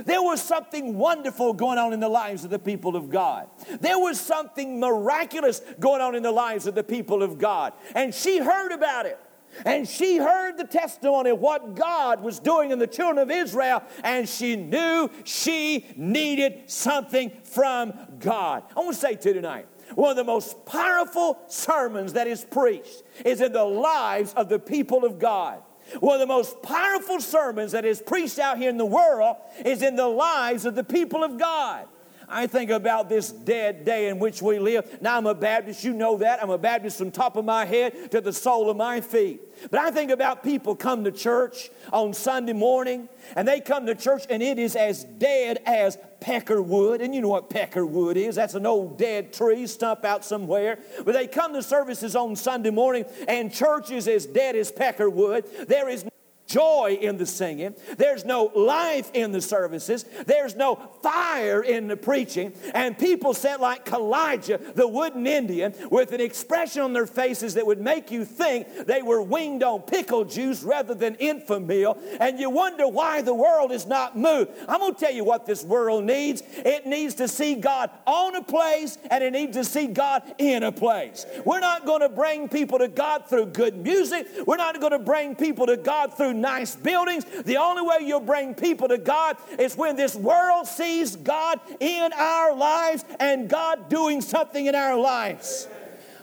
[0.04, 3.48] There was something wonderful going on in the lives of the people of God.
[3.80, 7.74] There was something miraculous going on in the lives of the people of God.
[7.94, 9.20] And she heard about it.
[9.64, 13.82] And she heard the testimony of what God was doing in the children of Israel,
[14.02, 18.64] and she knew she needed something from God.
[18.76, 22.44] I want to say to you tonight one of the most powerful sermons that is
[22.44, 25.62] preached is in the lives of the people of God.
[26.00, 29.82] One of the most powerful sermons that is preached out here in the world is
[29.82, 31.86] in the lives of the people of God.
[32.32, 35.02] I think about this dead day in which we live.
[35.02, 36.42] Now, I'm a Baptist, you know that.
[36.42, 39.40] I'm a Baptist from top of my head to the sole of my feet.
[39.70, 43.94] But I think about people come to church on Sunday morning, and they come to
[43.94, 47.02] church, and it is as dead as peckerwood.
[47.02, 50.78] And you know what peckerwood is that's an old dead tree stump out somewhere.
[51.04, 55.66] But they come to services on Sunday morning, and church is as dead as peckerwood.
[55.66, 56.04] There is
[56.52, 57.74] joy in the singing.
[57.96, 60.04] There's no life in the services.
[60.26, 62.52] There's no fire in the preaching.
[62.74, 67.66] And people sit like Elijah, the wooden Indian, with an expression on their faces that
[67.66, 71.98] would make you think they were winged on pickle juice rather than Enfamil.
[72.20, 74.50] And you wonder why the world is not moved.
[74.68, 76.42] I'm going to tell you what this world needs.
[76.56, 80.62] It needs to see God on a place and it needs to see God in
[80.62, 81.24] a place.
[81.46, 84.26] We're not going to bring people to God through good music.
[84.46, 87.24] We're not going to bring people to God through nice buildings.
[87.24, 92.12] The only way you'll bring people to God is when this world sees God in
[92.12, 95.68] our lives and God doing something in our lives.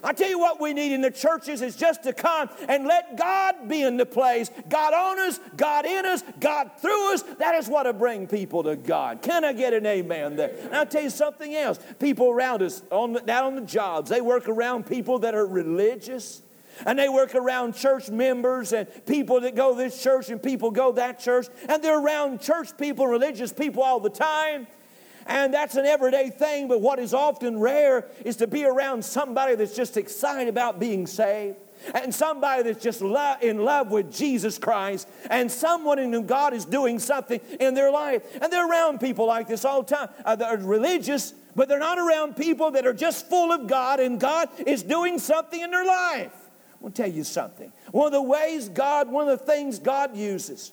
[0.02, 3.16] I tell you what we need in the churches is just to come and let
[3.16, 4.50] God be in the place.
[4.68, 7.22] God on us, God in us, God through us.
[7.38, 9.22] That is what to bring people to God.
[9.22, 10.54] Can I get an amen there?
[10.62, 11.78] And I'll tell you something else.
[11.98, 15.46] People around us, on the, down on the jobs, they work around people that are
[15.46, 16.42] religious.
[16.86, 20.92] And they work around church members and people that go this church and people go
[20.92, 21.46] that church.
[21.68, 24.66] And they're around church people, religious people all the time.
[25.26, 29.54] And that's an everyday thing, but what is often rare is to be around somebody
[29.54, 31.56] that's just excited about being saved
[31.94, 36.52] and somebody that's just lo- in love with Jesus Christ, and someone in whom God
[36.52, 38.22] is doing something in their life.
[38.40, 40.08] And they're around people like this all the time.
[40.24, 44.20] Uh, they're religious, but they're not around people that are just full of God, and
[44.20, 46.39] God is doing something in their life.
[46.80, 47.72] Want to tell you something.
[47.92, 50.72] One of the ways God, one of the things God uses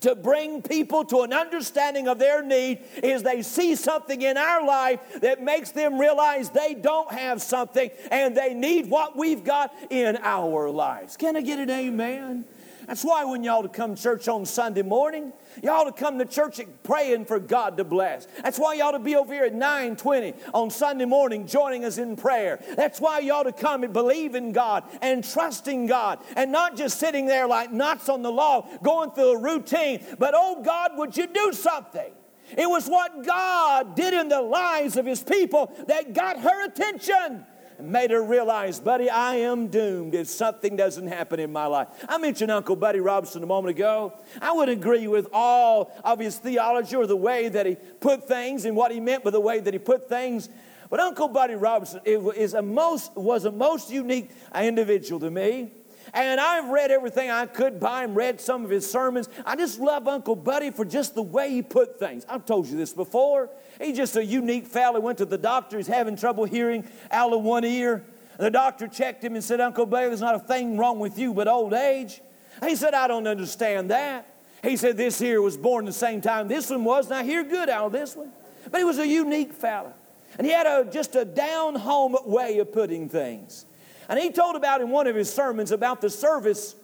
[0.00, 4.64] to bring people to an understanding of their need is they see something in our
[4.64, 9.74] life that makes them realize they don't have something and they need what we've got
[9.90, 11.16] in our lives.
[11.16, 12.44] Can I get an amen?
[12.86, 15.32] That's why when y'all come to church on Sunday morning,
[15.62, 18.26] y'all to come to church praying for God to bless.
[18.42, 22.16] That's why y'all to be over here at 9:20 on Sunday morning joining us in
[22.16, 22.62] prayer.
[22.76, 26.98] That's why y'all to come and believe in God and trusting God and not just
[26.98, 31.16] sitting there like knots on the log going through a routine, but oh God, would
[31.16, 32.12] you do something?
[32.56, 37.44] It was what God did in the lives of his people that got her attention
[37.78, 41.88] and made her realize, buddy, I am doomed if something doesn't happen in my life.
[42.08, 44.14] I mentioned Uncle Buddy Robinson a moment ago.
[44.40, 48.64] I would agree with all of his theology or the way that he put things
[48.64, 50.48] and what he meant by the way that he put things.
[50.88, 55.72] But Uncle Buddy Robinson is a most, was a most unique individual to me.
[56.14, 59.28] And I've read everything I could by him, read some of his sermons.
[59.44, 62.24] I just love Uncle Buddy for just the way he put things.
[62.28, 63.50] I've told you this before.
[63.80, 65.00] He's just a unique fellow.
[65.00, 65.76] Went to the doctor.
[65.76, 68.04] He's having trouble hearing out of one ear.
[68.38, 71.32] The doctor checked him and said, Uncle Buddy, there's not a thing wrong with you
[71.32, 72.20] but old age.
[72.64, 74.34] He said, I don't understand that.
[74.62, 77.68] He said, This here was born the same time this one was, I hear good
[77.68, 78.32] out of this one.
[78.70, 79.94] But he was a unique fellow.
[80.38, 83.64] And he had a, just a down home way of putting things.
[84.08, 86.74] And he told about in one of his sermons about the service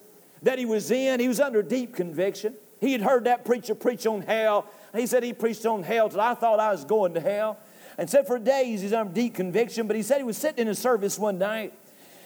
[0.43, 1.21] that he was in.
[1.21, 2.55] He was under deep conviction.
[2.81, 4.67] He had heard that preacher preach on hell.
[4.95, 7.59] He said he preached on hell till I thought I was going to hell.
[7.99, 9.87] And said for days he's under deep conviction.
[9.87, 11.73] But he said he was sitting in a service one night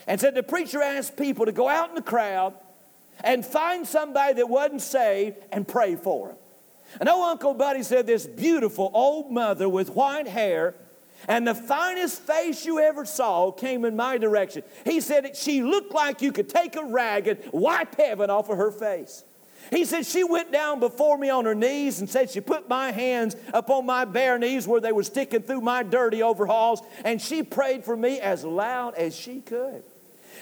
[0.07, 2.55] and said the preacher asked people to go out in the crowd
[3.25, 6.37] and find somebody that wasn't saved and pray for him.
[7.01, 10.75] And old Uncle Buddy said this beautiful old mother with white hair
[11.29, 14.63] and the finest face you ever saw came in my direction.
[14.85, 18.59] He said she looked like you could take a rag and wipe heaven off of
[18.59, 19.25] her face.
[19.71, 22.93] He said she went down before me on her knees and said she put my
[22.93, 27.43] hands upon my bare knees where they were sticking through my dirty overalls, and she
[27.43, 29.83] prayed for me as loud as she could.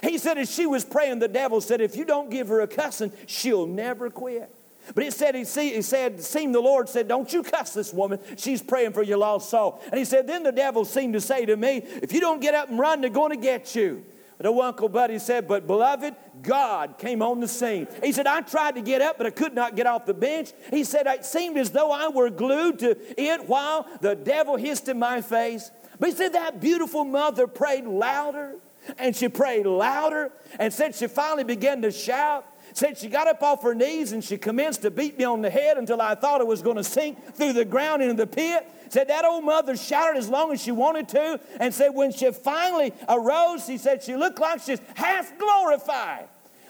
[0.03, 2.67] He said as she was praying, the devil said, If you don't give her a
[2.67, 4.51] cussing, she'll never quit.
[4.95, 8.19] But said, he, see, he said, seemed the Lord said, Don't you cuss this woman.
[8.37, 9.81] She's praying for your lost soul.
[9.87, 12.55] And he said, Then the devil seemed to say to me, If you don't get
[12.55, 14.05] up and run, they're going to get you.
[14.43, 17.87] Old Uncle Buddy said, But beloved, God came on the scene.
[18.03, 20.53] He said, I tried to get up, but I could not get off the bench.
[20.71, 24.89] He said, It seemed as though I were glued to it while the devil hissed
[24.89, 25.71] in my face.
[25.99, 28.57] But he said, That beautiful mother prayed louder
[28.99, 32.47] and she prayed louder and said she finally began to shout.
[32.75, 35.49] Said she got up off her knees and she commenced to beat me on the
[35.49, 38.67] head until I thought it was going to sink through the ground into the pit.
[38.89, 42.31] Said that old mother shouted as long as she wanted to, and said when she
[42.33, 46.29] finally arose, she said she looked like she's half glorified.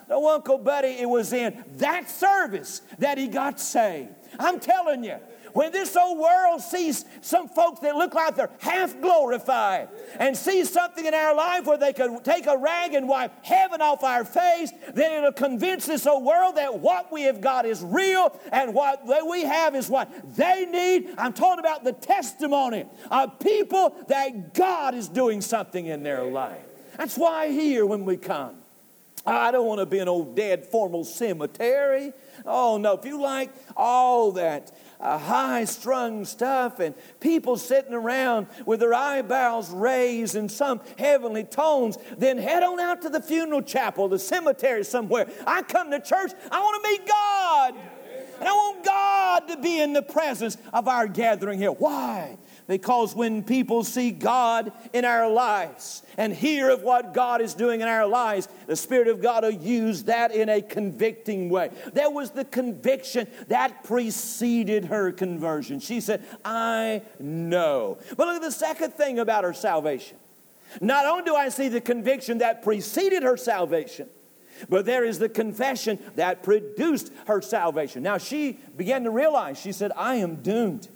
[0.09, 4.11] No, Uncle Buddy, it was in that service that he got saved.
[4.39, 5.17] I'm telling you,
[5.55, 9.89] when this old world sees some folks that look like they're half glorified
[10.19, 13.81] and sees something in our life where they could take a rag and wipe heaven
[13.81, 17.83] off our face, then it'll convince this old world that what we have got is
[17.83, 21.15] real and what we have is what they need.
[21.17, 26.65] I'm talking about the testimony of people that God is doing something in their life.
[26.99, 28.57] That's why here when we come.
[29.27, 32.13] I don't want to be an old dead formal cemetery.
[32.45, 34.71] Oh no, if you like all that
[35.05, 41.45] uh, high strung stuff and people sitting around with their eyebrows raised in some heavenly
[41.45, 45.29] tones, then head on out to the funeral chapel, the cemetery somewhere.
[45.47, 47.75] I come to church, I want to meet God.
[48.41, 51.71] And I want God to be in the presence of our gathering here.
[51.71, 52.37] Why?
[52.67, 57.83] Because when people see God in our lives and hear of what God is doing
[57.83, 61.71] in our lives, the Spirit of God will use that in a convicting way.
[61.93, 65.79] There was the conviction that preceded her conversion.
[65.79, 67.99] She said, I know.
[68.17, 70.17] But look at the second thing about her salvation.
[70.81, 74.09] Not only do I see the conviction that preceded her salvation,
[74.71, 78.03] but there is the confession that produced her salvation.
[78.03, 80.89] Now she began to realize, she said, I am doomed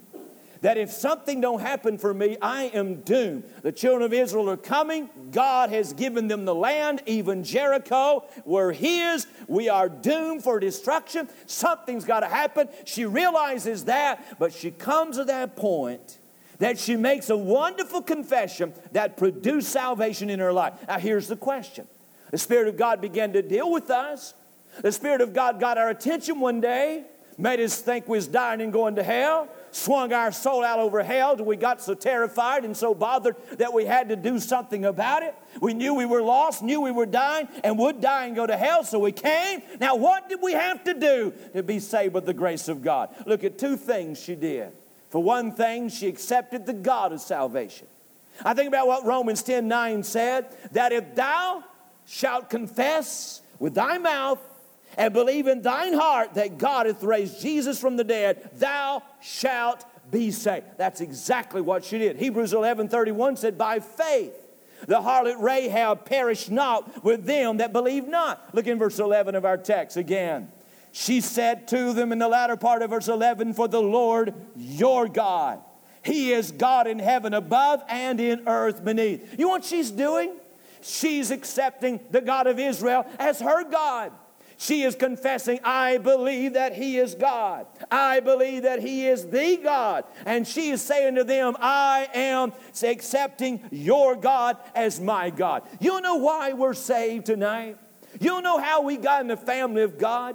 [0.60, 3.44] that if something don't happen for me, I am doomed.
[3.62, 5.08] The children of Israel are coming.
[5.30, 8.24] God has given them the land, even Jericho.
[8.44, 9.26] We're His.
[9.46, 11.28] We are doomed for destruction.
[11.46, 12.68] Something's got to happen.
[12.84, 16.18] She realizes that, but she comes to that point
[16.58, 20.74] that she makes a wonderful confession that produced salvation in her life.
[20.88, 21.86] Now, here's the question
[22.30, 24.34] The Spirit of God began to deal with us.
[24.82, 27.04] The Spirit of God got our attention one day,
[27.36, 31.02] made us think we was dying and going to hell swung our soul out over
[31.02, 34.84] hell till we got so terrified and so bothered that we had to do something
[34.84, 35.34] about it.
[35.60, 38.56] We knew we were lost, knew we were dying, and would die and go to
[38.56, 39.62] hell, so we came.
[39.80, 43.10] Now, what did we have to do to be saved with the grace of God?
[43.26, 44.72] Look at two things she did.
[45.10, 47.86] For one thing, she accepted the God of salvation.
[48.44, 51.64] I think about what Romans 10 9 said that if thou
[52.06, 54.38] shalt confess with thy mouth
[54.98, 59.86] and believe in thine heart that God hath raised Jesus from the dead, thou shalt
[60.10, 60.66] be saved.
[60.76, 62.16] That's exactly what she did.
[62.16, 64.34] Hebrews 11 31 said, By faith,
[64.86, 68.52] the harlot Rahab perished not with them that believe not.
[68.52, 70.50] Look in verse 11 of our text again.
[70.90, 75.06] She said to them in the latter part of verse 11, For the Lord your
[75.06, 75.60] God,
[76.02, 79.38] He is God in heaven above and in earth beneath.
[79.38, 80.32] You know what she's doing?
[80.80, 84.12] She's accepting the God of Israel as her God.
[84.60, 87.66] She is confessing, I believe that He is God.
[87.92, 90.04] I believe that He is the God.
[90.26, 92.52] And she is saying to them, I am
[92.82, 95.62] accepting your God as my God.
[95.78, 97.78] You know why we're saved tonight?
[98.20, 100.34] You know how we got in the family of God?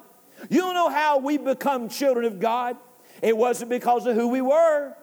[0.49, 2.78] You know how we become children of God?
[3.21, 4.95] It wasn't because of who we were.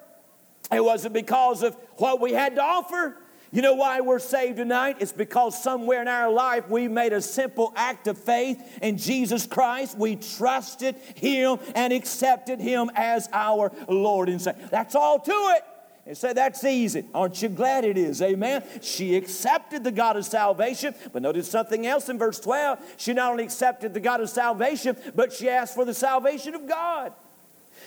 [0.73, 3.19] It wasn't because of what we had to offer.
[3.53, 4.99] You know why we're saved tonight?
[5.01, 9.45] It's because somewhere in our life we made a simple act of faith in Jesus
[9.45, 9.99] Christ.
[9.99, 14.69] We trusted Him and accepted Him as our Lord and Savior.
[14.71, 15.65] That's all to it.
[16.07, 17.05] And say, that's easy.
[17.13, 18.23] Aren't you glad it is?
[18.23, 18.65] Amen.
[18.81, 22.79] She accepted the God of salvation, but notice something else in verse 12.
[22.97, 26.67] She not only accepted the God of salvation, but she asked for the salvation of
[26.67, 27.13] God.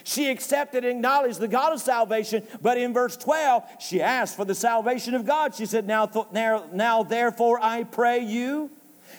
[0.04, 4.46] She accepted and acknowledged the God of salvation, but in verse 12, she asked for
[4.46, 5.56] the salvation of God.
[5.56, 8.70] She said, Now, th- now, now therefore, I pray you,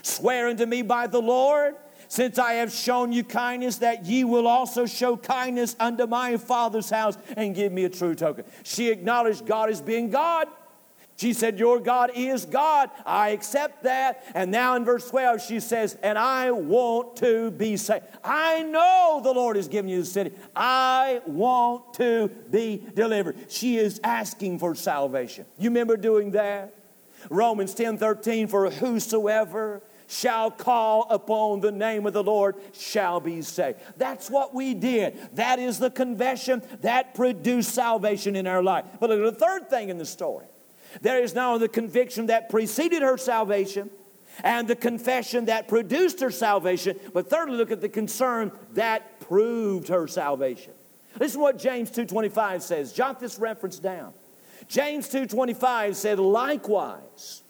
[0.03, 1.77] swear unto me by the Lord,
[2.09, 6.91] since I have shown you kindness, that ye will also show kindness unto my father's
[6.91, 8.45] house and give me a true token.
[8.63, 10.49] She acknowledged God as being God.
[11.17, 12.91] She said, Your God is God.
[13.07, 14.25] I accept that.
[14.35, 18.05] And now in verse 12, she says, And I want to be saved.
[18.25, 20.33] I know the Lord has given you the city.
[20.57, 23.37] I want to be delivered.
[23.49, 25.47] She is asking for salvation.
[25.59, 26.75] You remember doing that?
[27.31, 33.41] Romans 10 13, For whosoever shall call upon the name of the Lord shall be
[33.41, 33.79] saved.
[33.97, 35.19] That's what we did.
[35.37, 38.85] That is the confession that produced salvation in our life.
[39.01, 40.47] But look at the third thing in the story.
[41.01, 43.91] There is now the conviction that preceded her salvation,
[44.43, 46.99] and the confession that produced her salvation.
[47.13, 50.73] But thirdly, look at the concern that proved her salvation.
[51.21, 52.93] Listen what James 2.25 says.
[52.93, 54.13] Jot this reference down.
[54.67, 57.43] James 2.25 said, Likewise,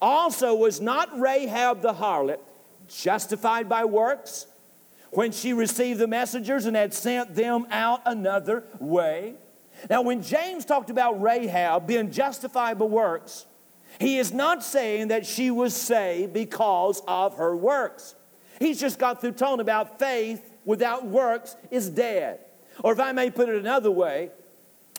[0.00, 2.40] also was not Rahab the harlot
[2.88, 4.46] justified by works
[5.10, 9.34] when she received the messengers and had sent them out another way?
[9.90, 13.46] Now, when James talked about Rahab being justified by works,
[13.98, 18.14] he is not saying that she was saved because of her works.
[18.58, 22.40] He's just got through talking about faith without works is dead.
[22.82, 24.30] Or if I may put it another way,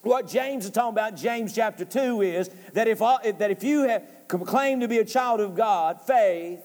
[0.04, 4.04] what James is talking about, James chapter 2, is that if, that if you have
[4.28, 6.60] claim to be a child of God, faith,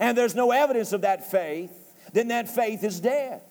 [0.00, 1.70] and there's no evidence of that faith,
[2.12, 3.42] then that faith is dead.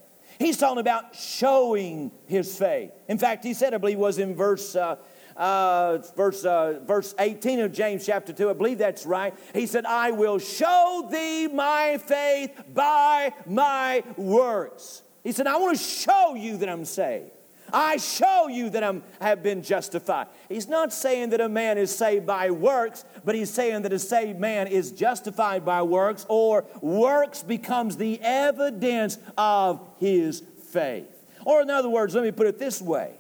[0.42, 2.92] He's talking about showing his faith.
[3.08, 4.76] In fact, he said, I believe, it was in verse.
[4.76, 4.98] Uh,
[5.38, 9.34] uh, verse, uh, verse 18 of James chapter 2, I believe that's right.
[9.54, 15.04] He said, I will show thee my faith by my works.
[15.24, 17.32] He said, I want to show you that I'm saved.
[17.74, 20.28] I show you that I'm have been justified.
[20.50, 24.00] He's not saying that a man is saved by works, but he's saying that a
[24.00, 31.08] saved man is justified by works, or works becomes the evidence of his faith.
[31.46, 33.16] Or, in other words, let me put it this way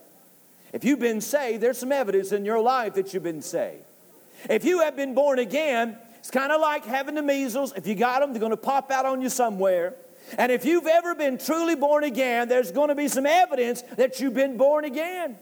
[0.73, 3.83] if you've been saved, there's some evidence in your life that you've been saved.
[4.49, 7.73] If you have been born again, it's kind of like having the measles.
[7.75, 9.95] If you got them, they're going to pop out on you somewhere.
[10.37, 14.19] And if you've ever been truly born again, there's going to be some evidence that
[14.19, 15.37] you've been born again.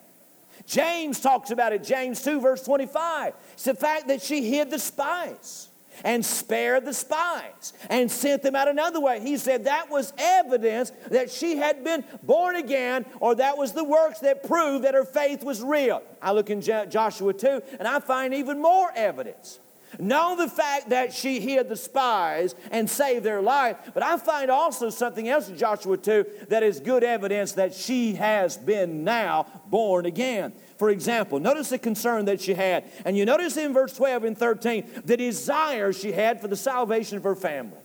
[0.66, 3.34] James talks about it, James 2, verse 25.
[3.54, 5.70] It's the fact that she hid the spies
[6.04, 9.20] and spared the spies and sent them out another way.
[9.20, 13.84] He said that was evidence that she had been born again, or that was the
[13.84, 16.02] works that proved that her faith was real.
[16.22, 19.60] I look in Joshua 2 and I find even more evidence.
[20.00, 24.50] Know the fact that she hid the spies and saved their life, but I find
[24.50, 29.46] also something else in Joshua 2 that is good evidence that she has been now
[29.68, 30.54] born again.
[30.78, 32.86] For example, notice the concern that she had.
[33.04, 37.18] And you notice in verse 12 and 13 the desire she had for the salvation
[37.18, 37.78] of her family.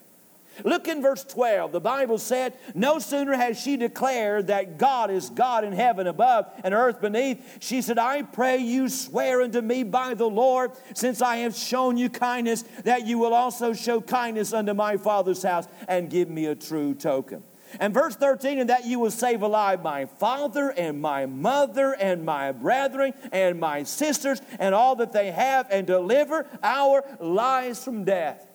[0.63, 1.73] Look in verse 12.
[1.73, 6.47] The Bible said, No sooner had she declared that God is God in heaven above
[6.63, 11.21] and earth beneath, she said, I pray you swear unto me by the Lord, since
[11.21, 15.67] I have shown you kindness, that you will also show kindness unto my father's house
[15.89, 17.43] and give me a true token.
[17.81, 22.25] And verse 13, and that you will save alive my father and my mother and
[22.25, 28.05] my brethren and my sisters and all that they have, and deliver our lives from
[28.05, 28.47] death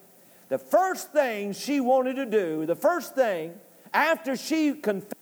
[0.49, 3.53] the first thing she wanted to do, the first thing
[3.93, 5.13] after she confessed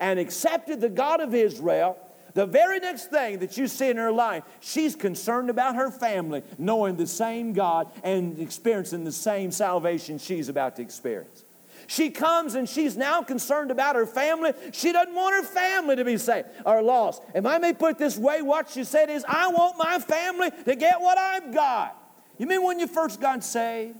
[0.00, 1.96] and accepted the God of Israel,
[2.34, 6.42] the very next thing that you see in her life, she's concerned about her family,
[6.58, 11.44] knowing the same God and experiencing the same salvation she's about to experience.
[11.86, 14.52] She comes and she's now concerned about her family.
[14.72, 17.22] She doesn't want her family to be saved or lost.
[17.34, 20.74] If I may put this way, what she said is, I want my family to
[20.74, 21.98] get what I've got.
[22.38, 23.96] You mean when you first got saved?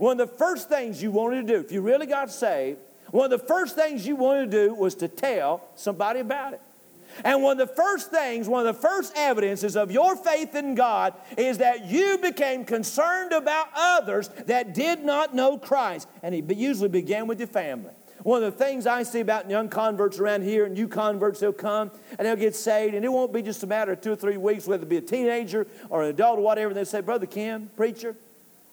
[0.00, 2.78] One of the first things you wanted to do, if you really got saved,
[3.10, 6.62] one of the first things you wanted to do was to tell somebody about it.
[7.22, 10.74] And one of the first things, one of the first evidences of your faith in
[10.74, 16.08] God is that you became concerned about others that did not know Christ.
[16.22, 17.92] And it usually began with your family.
[18.22, 21.52] One of the things I see about young converts around here, and new converts, they'll
[21.52, 24.16] come and they'll get saved, and it won't be just a matter of two or
[24.16, 26.68] three weeks, whether it be a teenager or an adult or whatever.
[26.68, 28.16] And they say, Brother Ken, preacher,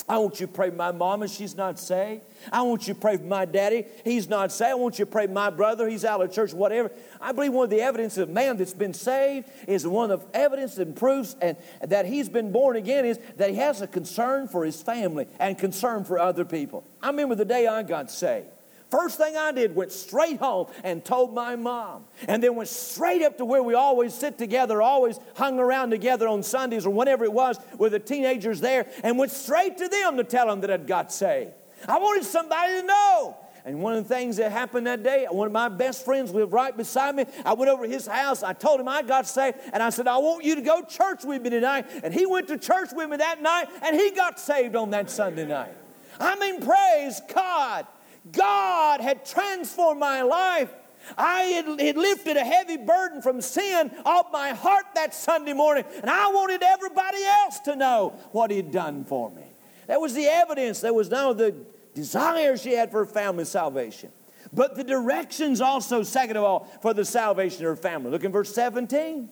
[0.09, 2.21] I want you to pray for my mama, she's not saved.
[2.51, 4.71] I want you to pray for my daddy, he's not saved.
[4.71, 6.91] I want you to pray for my brother, he's out of church, whatever.
[7.19, 10.75] I believe one of the evidence of man that's been saved is one of evidence
[10.75, 14.63] that proves and that he's been born again is that he has a concern for
[14.63, 16.85] his family and concern for other people.
[17.01, 18.47] I remember the day I got saved.
[18.89, 22.05] First thing I did, went straight home and told my mom.
[22.27, 26.27] And then went straight up to where we always sit together, always hung around together
[26.27, 30.17] on Sundays or whenever it was with the teenagers there, and went straight to them
[30.17, 31.51] to tell them that I'd got saved.
[31.87, 33.37] I wanted somebody to know.
[33.65, 36.53] And one of the things that happened that day, one of my best friends lived
[36.53, 37.25] right beside me.
[37.43, 38.41] I went over to his house.
[38.41, 39.57] I told him I got saved.
[39.73, 41.85] And I said, I want you to go church with me tonight.
[42.01, 43.67] And he went to church with me that night.
[43.81, 45.73] And he got saved on that Sunday night.
[46.17, 47.85] I mean, praise God.
[48.31, 50.69] God had transformed my life.
[51.17, 55.85] I had, had, lifted a heavy burden from sin off my heart that Sunday morning,
[56.01, 59.43] and I wanted everybody else to know what He'd done for me.
[59.87, 60.81] That was the evidence.
[60.81, 61.55] There was now the
[61.93, 64.11] desire she had for family salvation.
[64.53, 68.11] But the directions also, second of all, for the salvation of her family.
[68.11, 69.29] Look in verse 17.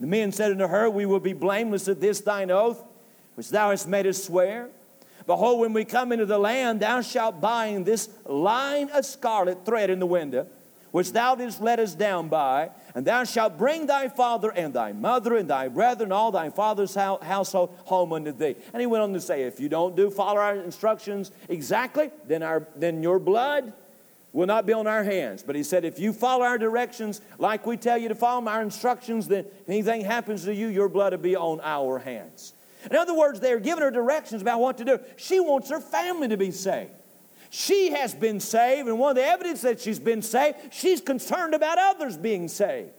[0.00, 2.82] The men said unto her, We will be blameless at this thine oath,
[3.34, 4.68] which thou hast made us swear.
[5.28, 9.90] Behold, when we come into the land, thou shalt bind this line of scarlet thread
[9.90, 10.46] in the window,
[10.90, 14.90] which thou didst let us down by, and thou shalt bring thy father and thy
[14.92, 18.56] mother and thy brethren, all thy father's household home unto thee.
[18.72, 22.42] And he went on to say, If you don't do follow our instructions exactly, then,
[22.42, 23.74] our, then your blood
[24.32, 25.42] will not be on our hands.
[25.42, 28.62] But he said, if you follow our directions like we tell you to follow our
[28.62, 32.54] instructions, then if anything happens to you, your blood will be on our hands.
[32.90, 35.00] In other words, they're giving her directions about what to do.
[35.16, 36.92] She wants her family to be saved.
[37.50, 41.54] She has been saved, and one of the evidence that she's been saved, she's concerned
[41.54, 42.90] about others being saved.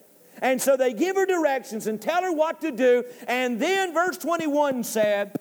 [0.42, 3.04] And so they give her directions and tell her what to do.
[3.28, 5.38] And then verse 21 said,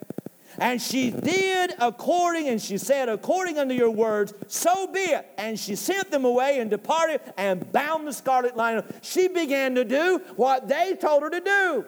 [0.60, 5.26] and she did according, and she said, According unto your words, so be it.
[5.38, 8.82] And she sent them away and departed and bound the scarlet line.
[9.00, 11.84] She began to do what they told her to do.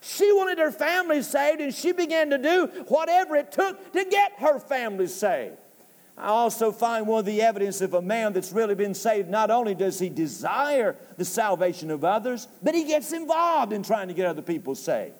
[0.00, 4.32] She wanted her family saved, and she began to do whatever it took to get
[4.38, 5.56] her family saved.
[6.16, 9.50] I also find one of the evidence of a man that's really been saved, not
[9.50, 14.14] only does he desire the salvation of others, but he gets involved in trying to
[14.14, 15.14] get other people saved.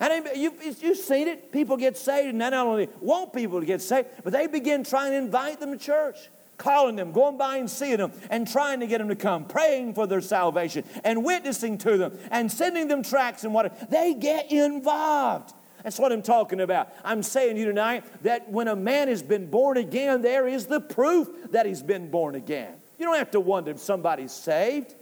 [0.00, 1.52] And you've, you've seen it.
[1.52, 5.12] People get saved, and not only want people to get saved, but they begin trying
[5.12, 8.86] to invite them to church calling them, going by and seeing them, and trying to
[8.86, 13.02] get them to come, praying for their salvation, and witnessing to them, and sending them
[13.02, 15.52] tracts and what they get involved.
[15.82, 16.92] That's what I'm talking about.
[17.04, 20.66] I'm saying to you tonight that when a man has been born again, there is
[20.66, 22.72] the proof that he's been born again.
[22.98, 24.94] You don't have to wonder if somebody's saved.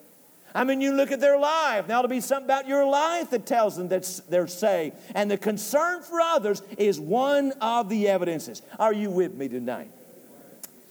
[0.55, 1.89] I mean, you look at their life.
[1.89, 4.97] Now, it'll be something about your life that tells them that they're saved.
[5.15, 8.61] And the concern for others is one of the evidences.
[8.79, 9.91] Are you with me tonight?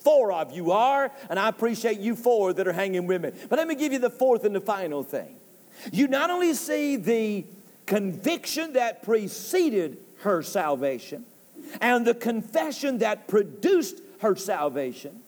[0.02, 3.32] Four of you are, and I appreciate you four that are hanging with me.
[3.50, 5.36] But let me give you the fourth and the final thing.
[5.92, 7.46] You not only see the
[7.86, 11.26] conviction that preceded her salvation,
[11.80, 15.22] and the confession that produced her salvation,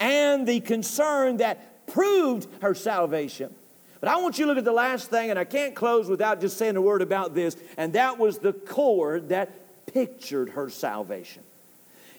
[0.00, 3.54] and the concern that proved her salvation,
[4.00, 6.40] but I want you to look at the last thing, and I can't close without
[6.40, 9.52] just saying a word about this, and that was the cord that
[9.86, 11.42] pictured her salvation.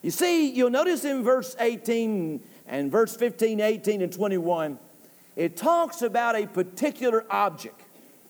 [0.07, 4.79] You see, you'll notice in verse 18 and verse 15, 18, and 21,
[5.35, 7.81] it talks about a particular object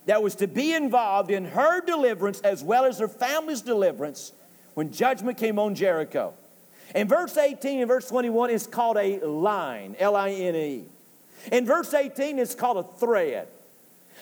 [0.07, 4.33] that was to be involved in her deliverance as well as her family's deliverance
[4.73, 6.33] when judgment came on Jericho.
[6.95, 10.85] In verse 18 and verse 21, it's called a line, L I N E.
[11.51, 13.49] In verse 18, it's called a thread.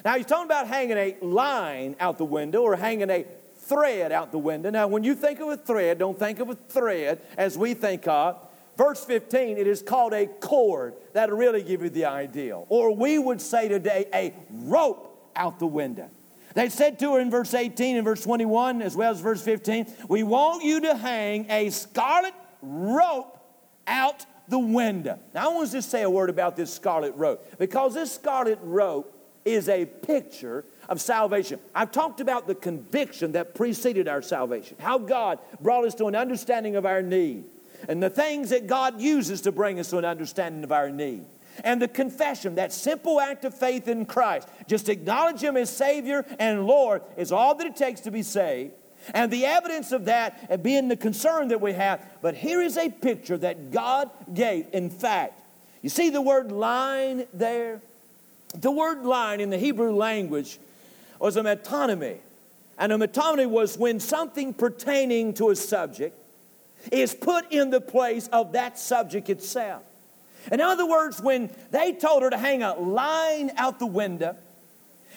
[0.04, 3.26] Now, he's talking about hanging a line out the window or hanging a
[3.68, 4.70] thread out the window.
[4.70, 8.08] Now, when you think of a thread, don't think of a thread as we think
[8.08, 8.38] of.
[8.78, 10.96] Verse 15, it is called a cord.
[11.14, 12.58] That'll really give you the idea.
[12.58, 16.10] Or we would say today, a rope out the window.
[16.56, 19.88] They said to her in verse 18 and verse 21, as well as verse 15,
[20.08, 23.38] We want you to hang a scarlet rope
[23.88, 25.20] out the window.
[25.34, 28.60] Now, I want to just say a word about this scarlet rope because this scarlet
[28.62, 29.12] rope
[29.44, 31.60] is a picture of salvation.
[31.74, 36.16] I've talked about the conviction that preceded our salvation, how God brought us to an
[36.16, 37.46] understanding of our need,
[37.88, 41.26] and the things that God uses to bring us to an understanding of our need.
[41.64, 46.26] And the confession, that simple act of faith in Christ, just acknowledge Him as Savior
[46.38, 48.74] and Lord, is all that it takes to be saved.
[49.14, 52.04] And the evidence of that being the concern that we have.
[52.22, 54.68] But here is a picture that God gave.
[54.74, 55.40] In fact,
[55.82, 57.82] you see the word line there?
[58.56, 60.60] The word line in the Hebrew language
[61.20, 62.18] was a metonymy.
[62.78, 66.18] And a metonymy was when something pertaining to a subject
[66.92, 69.84] is put in the place of that subject itself.
[70.52, 74.36] In other words, when they told her to hang a line out the window,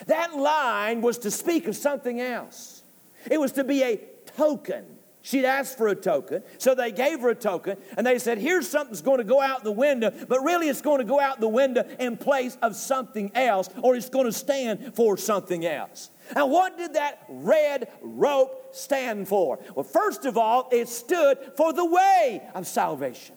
[0.07, 2.83] that line was to speak of something else.
[3.31, 4.01] It was to be a
[4.37, 4.85] token.
[5.29, 8.67] She'd asked for a token, so they gave her a token, and they said, Here's
[8.67, 11.47] something's going to go out the window, but really it's going to go out the
[11.47, 16.09] window in place of something else, or it's going to stand for something else.
[16.35, 19.59] Now, what did that red rope stand for?
[19.75, 23.37] Well, first of all, it stood for the way of salvation.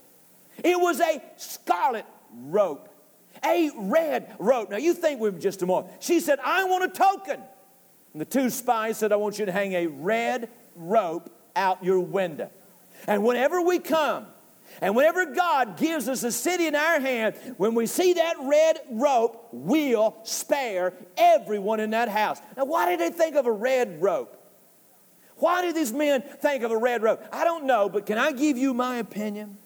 [0.63, 2.87] It was a scarlet rope,
[3.43, 4.69] a red rope.
[4.69, 5.93] Now, you think with me just a moment.
[5.99, 7.41] She said, I want a token.
[8.13, 10.47] And the two spies said, I want you to hang a red
[10.77, 12.49] rope out your window.
[13.07, 14.27] And whenever we come,
[14.79, 18.79] and whenever God gives us a city in our hand, when we see that red
[18.89, 22.39] rope, we'll spare everyone in that house.
[22.55, 24.37] Now, why did they think of a red rope?
[25.35, 27.21] Why did these men think of a red rope?
[27.31, 29.57] I don't know, but can I give you my opinion?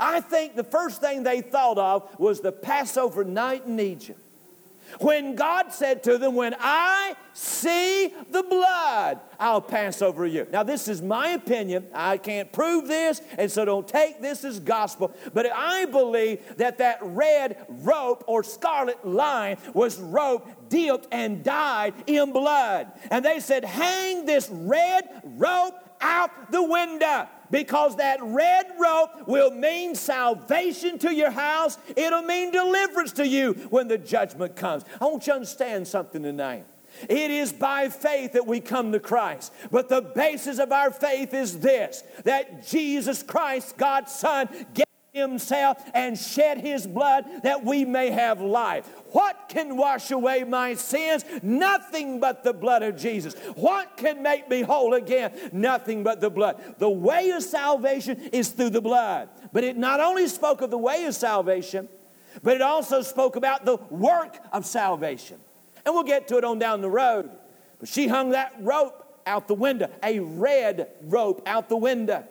[0.00, 4.20] I think the first thing they thought of was the Passover night in Egypt.
[5.00, 10.46] When God said to them, When I see the blood, I'll pass over you.
[10.50, 11.86] Now, this is my opinion.
[11.92, 15.14] I can't prove this, and so don't take this as gospel.
[15.34, 21.94] But I believe that that red rope or scarlet line was rope dipped and dyed
[22.06, 22.92] in blood.
[23.10, 29.50] And they said, Hang this red rope out the window because that red rope will
[29.50, 31.78] mean salvation to your house.
[31.96, 34.84] It'll mean deliverance to you when the judgment comes.
[35.00, 36.66] I want you to understand something tonight.
[37.08, 39.52] It is by faith that we come to Christ.
[39.70, 44.85] But the basis of our faith is this that Jesus Christ, God's Son, gave
[45.16, 48.86] himself and shed his blood that we may have life.
[49.12, 51.24] What can wash away my sins?
[51.42, 53.34] Nothing but the blood of Jesus.
[53.54, 55.32] What can make me whole again?
[55.52, 56.62] Nothing but the blood.
[56.78, 59.28] The way of salvation is through the blood.
[59.52, 61.88] But it not only spoke of the way of salvation,
[62.42, 65.38] but it also spoke about the work of salvation.
[65.84, 67.30] And we'll get to it on down the road.
[67.78, 72.24] But she hung that rope out the window, a red rope out the window.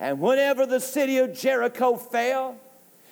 [0.00, 2.56] And whenever the city of Jericho fell,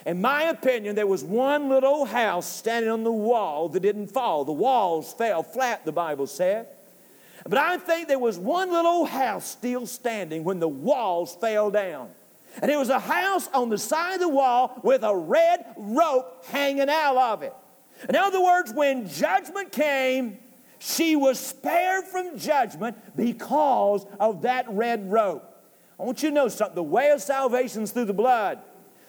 [0.07, 4.47] in my opinion, there was one little house standing on the wall that didn't fall.
[4.47, 6.67] The walls fell flat, the Bible said.
[7.47, 12.09] But I think there was one little house still standing when the walls fell down.
[12.63, 16.45] And it was a house on the side of the wall with a red rope
[16.47, 17.55] hanging out of it.
[18.09, 20.39] In other words, when judgment came,
[20.79, 25.48] she was spared from judgment because of that red rope.
[25.99, 26.75] I want you to know something.
[26.75, 28.61] The way of salvation is through the blood.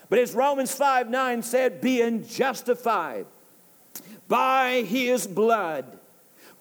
[0.10, 3.28] But as Romans 5 9 said, being justified
[4.28, 6.00] by his blood,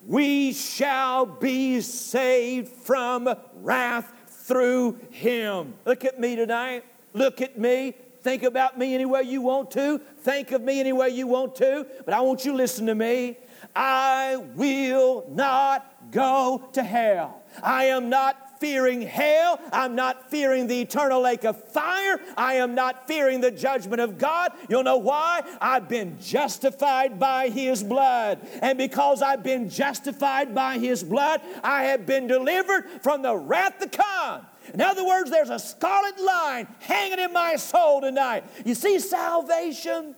[0.07, 5.75] we shall be saved from wrath through him.
[5.85, 6.85] Look at me tonight.
[7.13, 7.95] Look at me.
[8.21, 9.99] Think about me any way you want to.
[10.21, 11.87] Think of me any way you want to.
[12.05, 13.39] But I want you to listen to me.
[13.75, 17.43] I will not go to hell.
[17.63, 19.61] I am not fearing hell.
[19.73, 22.21] I'm not fearing the eternal lake of fire.
[22.37, 24.53] I am not fearing the judgment of God.
[24.69, 25.43] You'll know why?
[25.61, 28.47] I've been justified by His blood.
[28.61, 33.79] And because I've been justified by His blood, I have been delivered from the wrath
[33.81, 34.47] to come.
[34.75, 38.45] In other words, there's a scarlet line hanging in my soul tonight.
[38.65, 40.15] You see, salvation,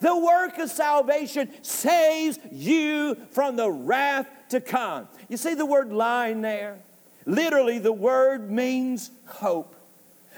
[0.00, 5.08] the work of salvation saves you from the wrath to come.
[5.28, 6.78] You see the word line there?
[7.26, 9.74] Literally, the word means hope.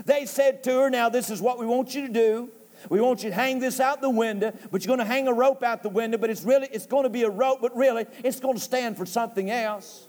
[0.04, 2.50] They said to her, Now, this is what we want you to do.
[2.88, 5.32] We want you to hang this out the window, but you're going to hang a
[5.32, 8.06] rope out the window, but it's really, it's going to be a rope, but really,
[8.22, 10.06] it's going to stand for something else.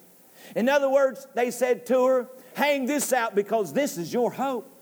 [0.56, 4.74] In other words, they said to her, Hang this out because this is your hope.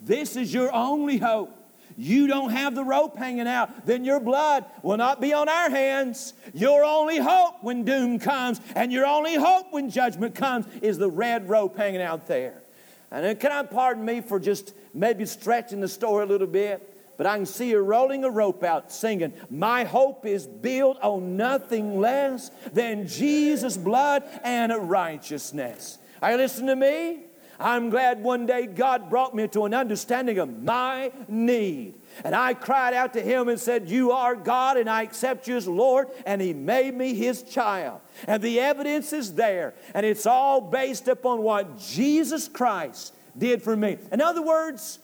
[0.00, 1.63] This is your only hope
[1.96, 5.70] you don't have the rope hanging out, then your blood will not be on our
[5.70, 6.34] hands.
[6.52, 11.10] Your only hope when doom comes and your only hope when judgment comes is the
[11.10, 12.62] red rope hanging out there.
[13.10, 16.90] And can I pardon me for just maybe stretching the story a little bit?
[17.16, 21.36] But I can see her rolling a rope out singing, My hope is built on
[21.36, 25.98] nothing less than Jesus' blood and righteousness.
[26.20, 27.23] Are you listening to me?
[27.58, 31.94] I'm glad one day God brought me to an understanding of my need.
[32.24, 35.56] And I cried out to Him and said, You are God, and I accept you
[35.56, 36.08] as Lord.
[36.26, 38.00] And He made me His child.
[38.26, 39.74] And the evidence is there.
[39.94, 43.98] And it's all based upon what Jesus Christ did for me.
[44.12, 44.98] In other words,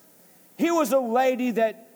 [0.57, 1.89] He was a lady that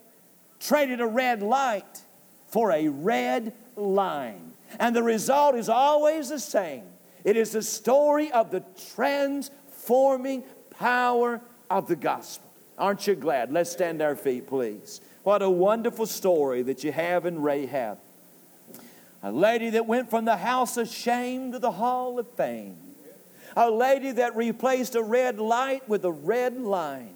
[0.60, 2.02] traded a red light
[2.47, 4.52] for a red line.
[4.78, 6.85] And the result is always the same.
[7.24, 8.62] It is the story of the
[8.94, 9.51] trans
[9.85, 11.40] transforming power
[11.70, 12.51] of the gospel.
[12.78, 13.52] Aren't you glad?
[13.52, 15.01] Let's stand our feet, please.
[15.23, 17.98] What a wonderful story that you have in Rahab.
[19.23, 22.77] A lady that went from the house of shame to the hall of fame.
[23.56, 27.15] A lady that replaced a red light with a red line.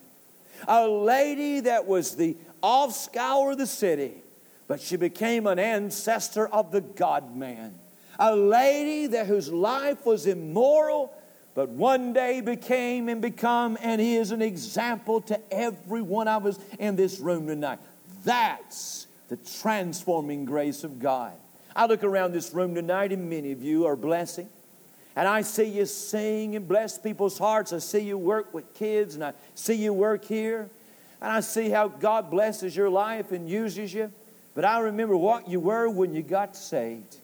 [0.67, 4.23] A lady that was the off scour of the city,
[4.67, 7.79] but she became an ancestor of the God man.
[8.19, 11.13] A lady that whose life was immoral
[11.59, 16.47] but one day became and become and he is an example to every one of
[16.47, 17.81] us in this room tonight.
[18.23, 21.33] That's the transforming grace of God.
[21.75, 24.49] I look around this room tonight, and many of you are blessing.
[25.17, 27.73] And I see you sing and bless people's hearts.
[27.73, 30.71] I see you work with kids, and I see you work here.
[31.21, 34.13] And I see how God blesses your life and uses you.
[34.55, 37.17] But I remember what you were when you got saved.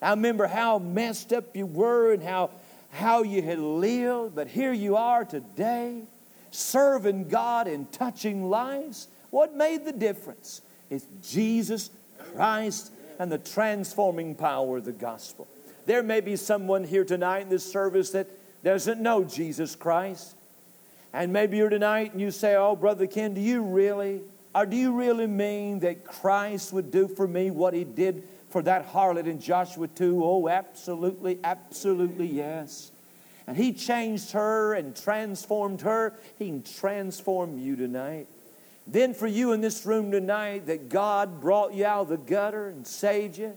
[0.00, 2.52] I remember how messed up you were and how
[2.92, 6.02] how you had lived, but here you are today
[6.50, 9.08] serving God and touching lives.
[9.30, 10.60] What made the difference?
[10.90, 15.48] It's Jesus Christ and the transforming power of the gospel.
[15.86, 18.28] There may be someone here tonight in this service that
[18.62, 20.36] doesn't know Jesus Christ.
[21.14, 24.20] And maybe you're tonight and you say, Oh, Brother Ken, do you really,
[24.54, 28.22] or do you really mean that Christ would do for me what he did
[28.52, 30.22] for that harlot in Joshua 2?
[30.22, 32.92] Oh, absolutely, absolutely, yes.
[33.46, 36.14] And he changed her and transformed her.
[36.38, 38.28] He can transform you tonight.
[38.86, 42.68] Then, for you in this room tonight, that God brought you out of the gutter
[42.68, 43.54] and saved you,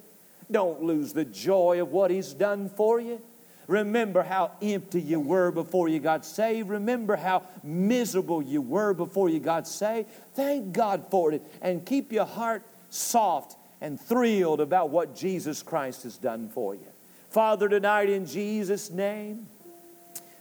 [0.49, 3.21] don't lose the joy of what He's done for you.
[3.67, 6.69] Remember how empty you were before you got saved.
[6.69, 10.07] Remember how miserable you were before you got saved.
[10.35, 12.61] Thank God for it and keep your heart
[12.91, 16.87] soft and thrilled about what Jesus Christ has done for you.
[17.29, 19.47] Father, tonight in Jesus' name,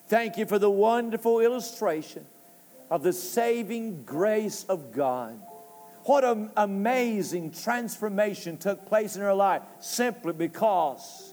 [0.09, 2.25] thank you for the wonderful illustration
[2.91, 5.39] of the saving grace of God.
[6.05, 11.33] What an amazing transformation took place in her life simply because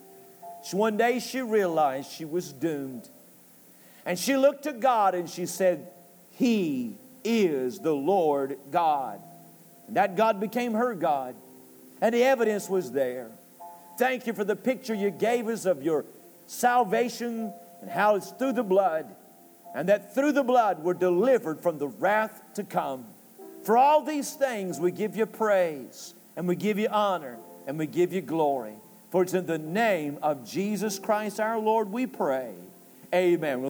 [0.72, 3.10] one day she realized she was doomed.
[4.06, 5.88] And she looked to God and she said,
[6.32, 9.22] He is the Lord God.
[9.88, 11.36] And that God became her God.
[12.02, 13.30] And the evidence was there.
[13.98, 16.06] Thank you for the picture you gave us of your
[16.48, 19.16] salvation and how it's through the blood.
[19.76, 23.06] And that through the blood we're delivered from the wrath to come.
[23.64, 27.38] For all these things we give you praise and we give you honor
[27.68, 28.74] and we give you glory.
[29.12, 32.54] For it's in the name of Jesus Christ our Lord we pray.
[33.14, 33.62] Amen.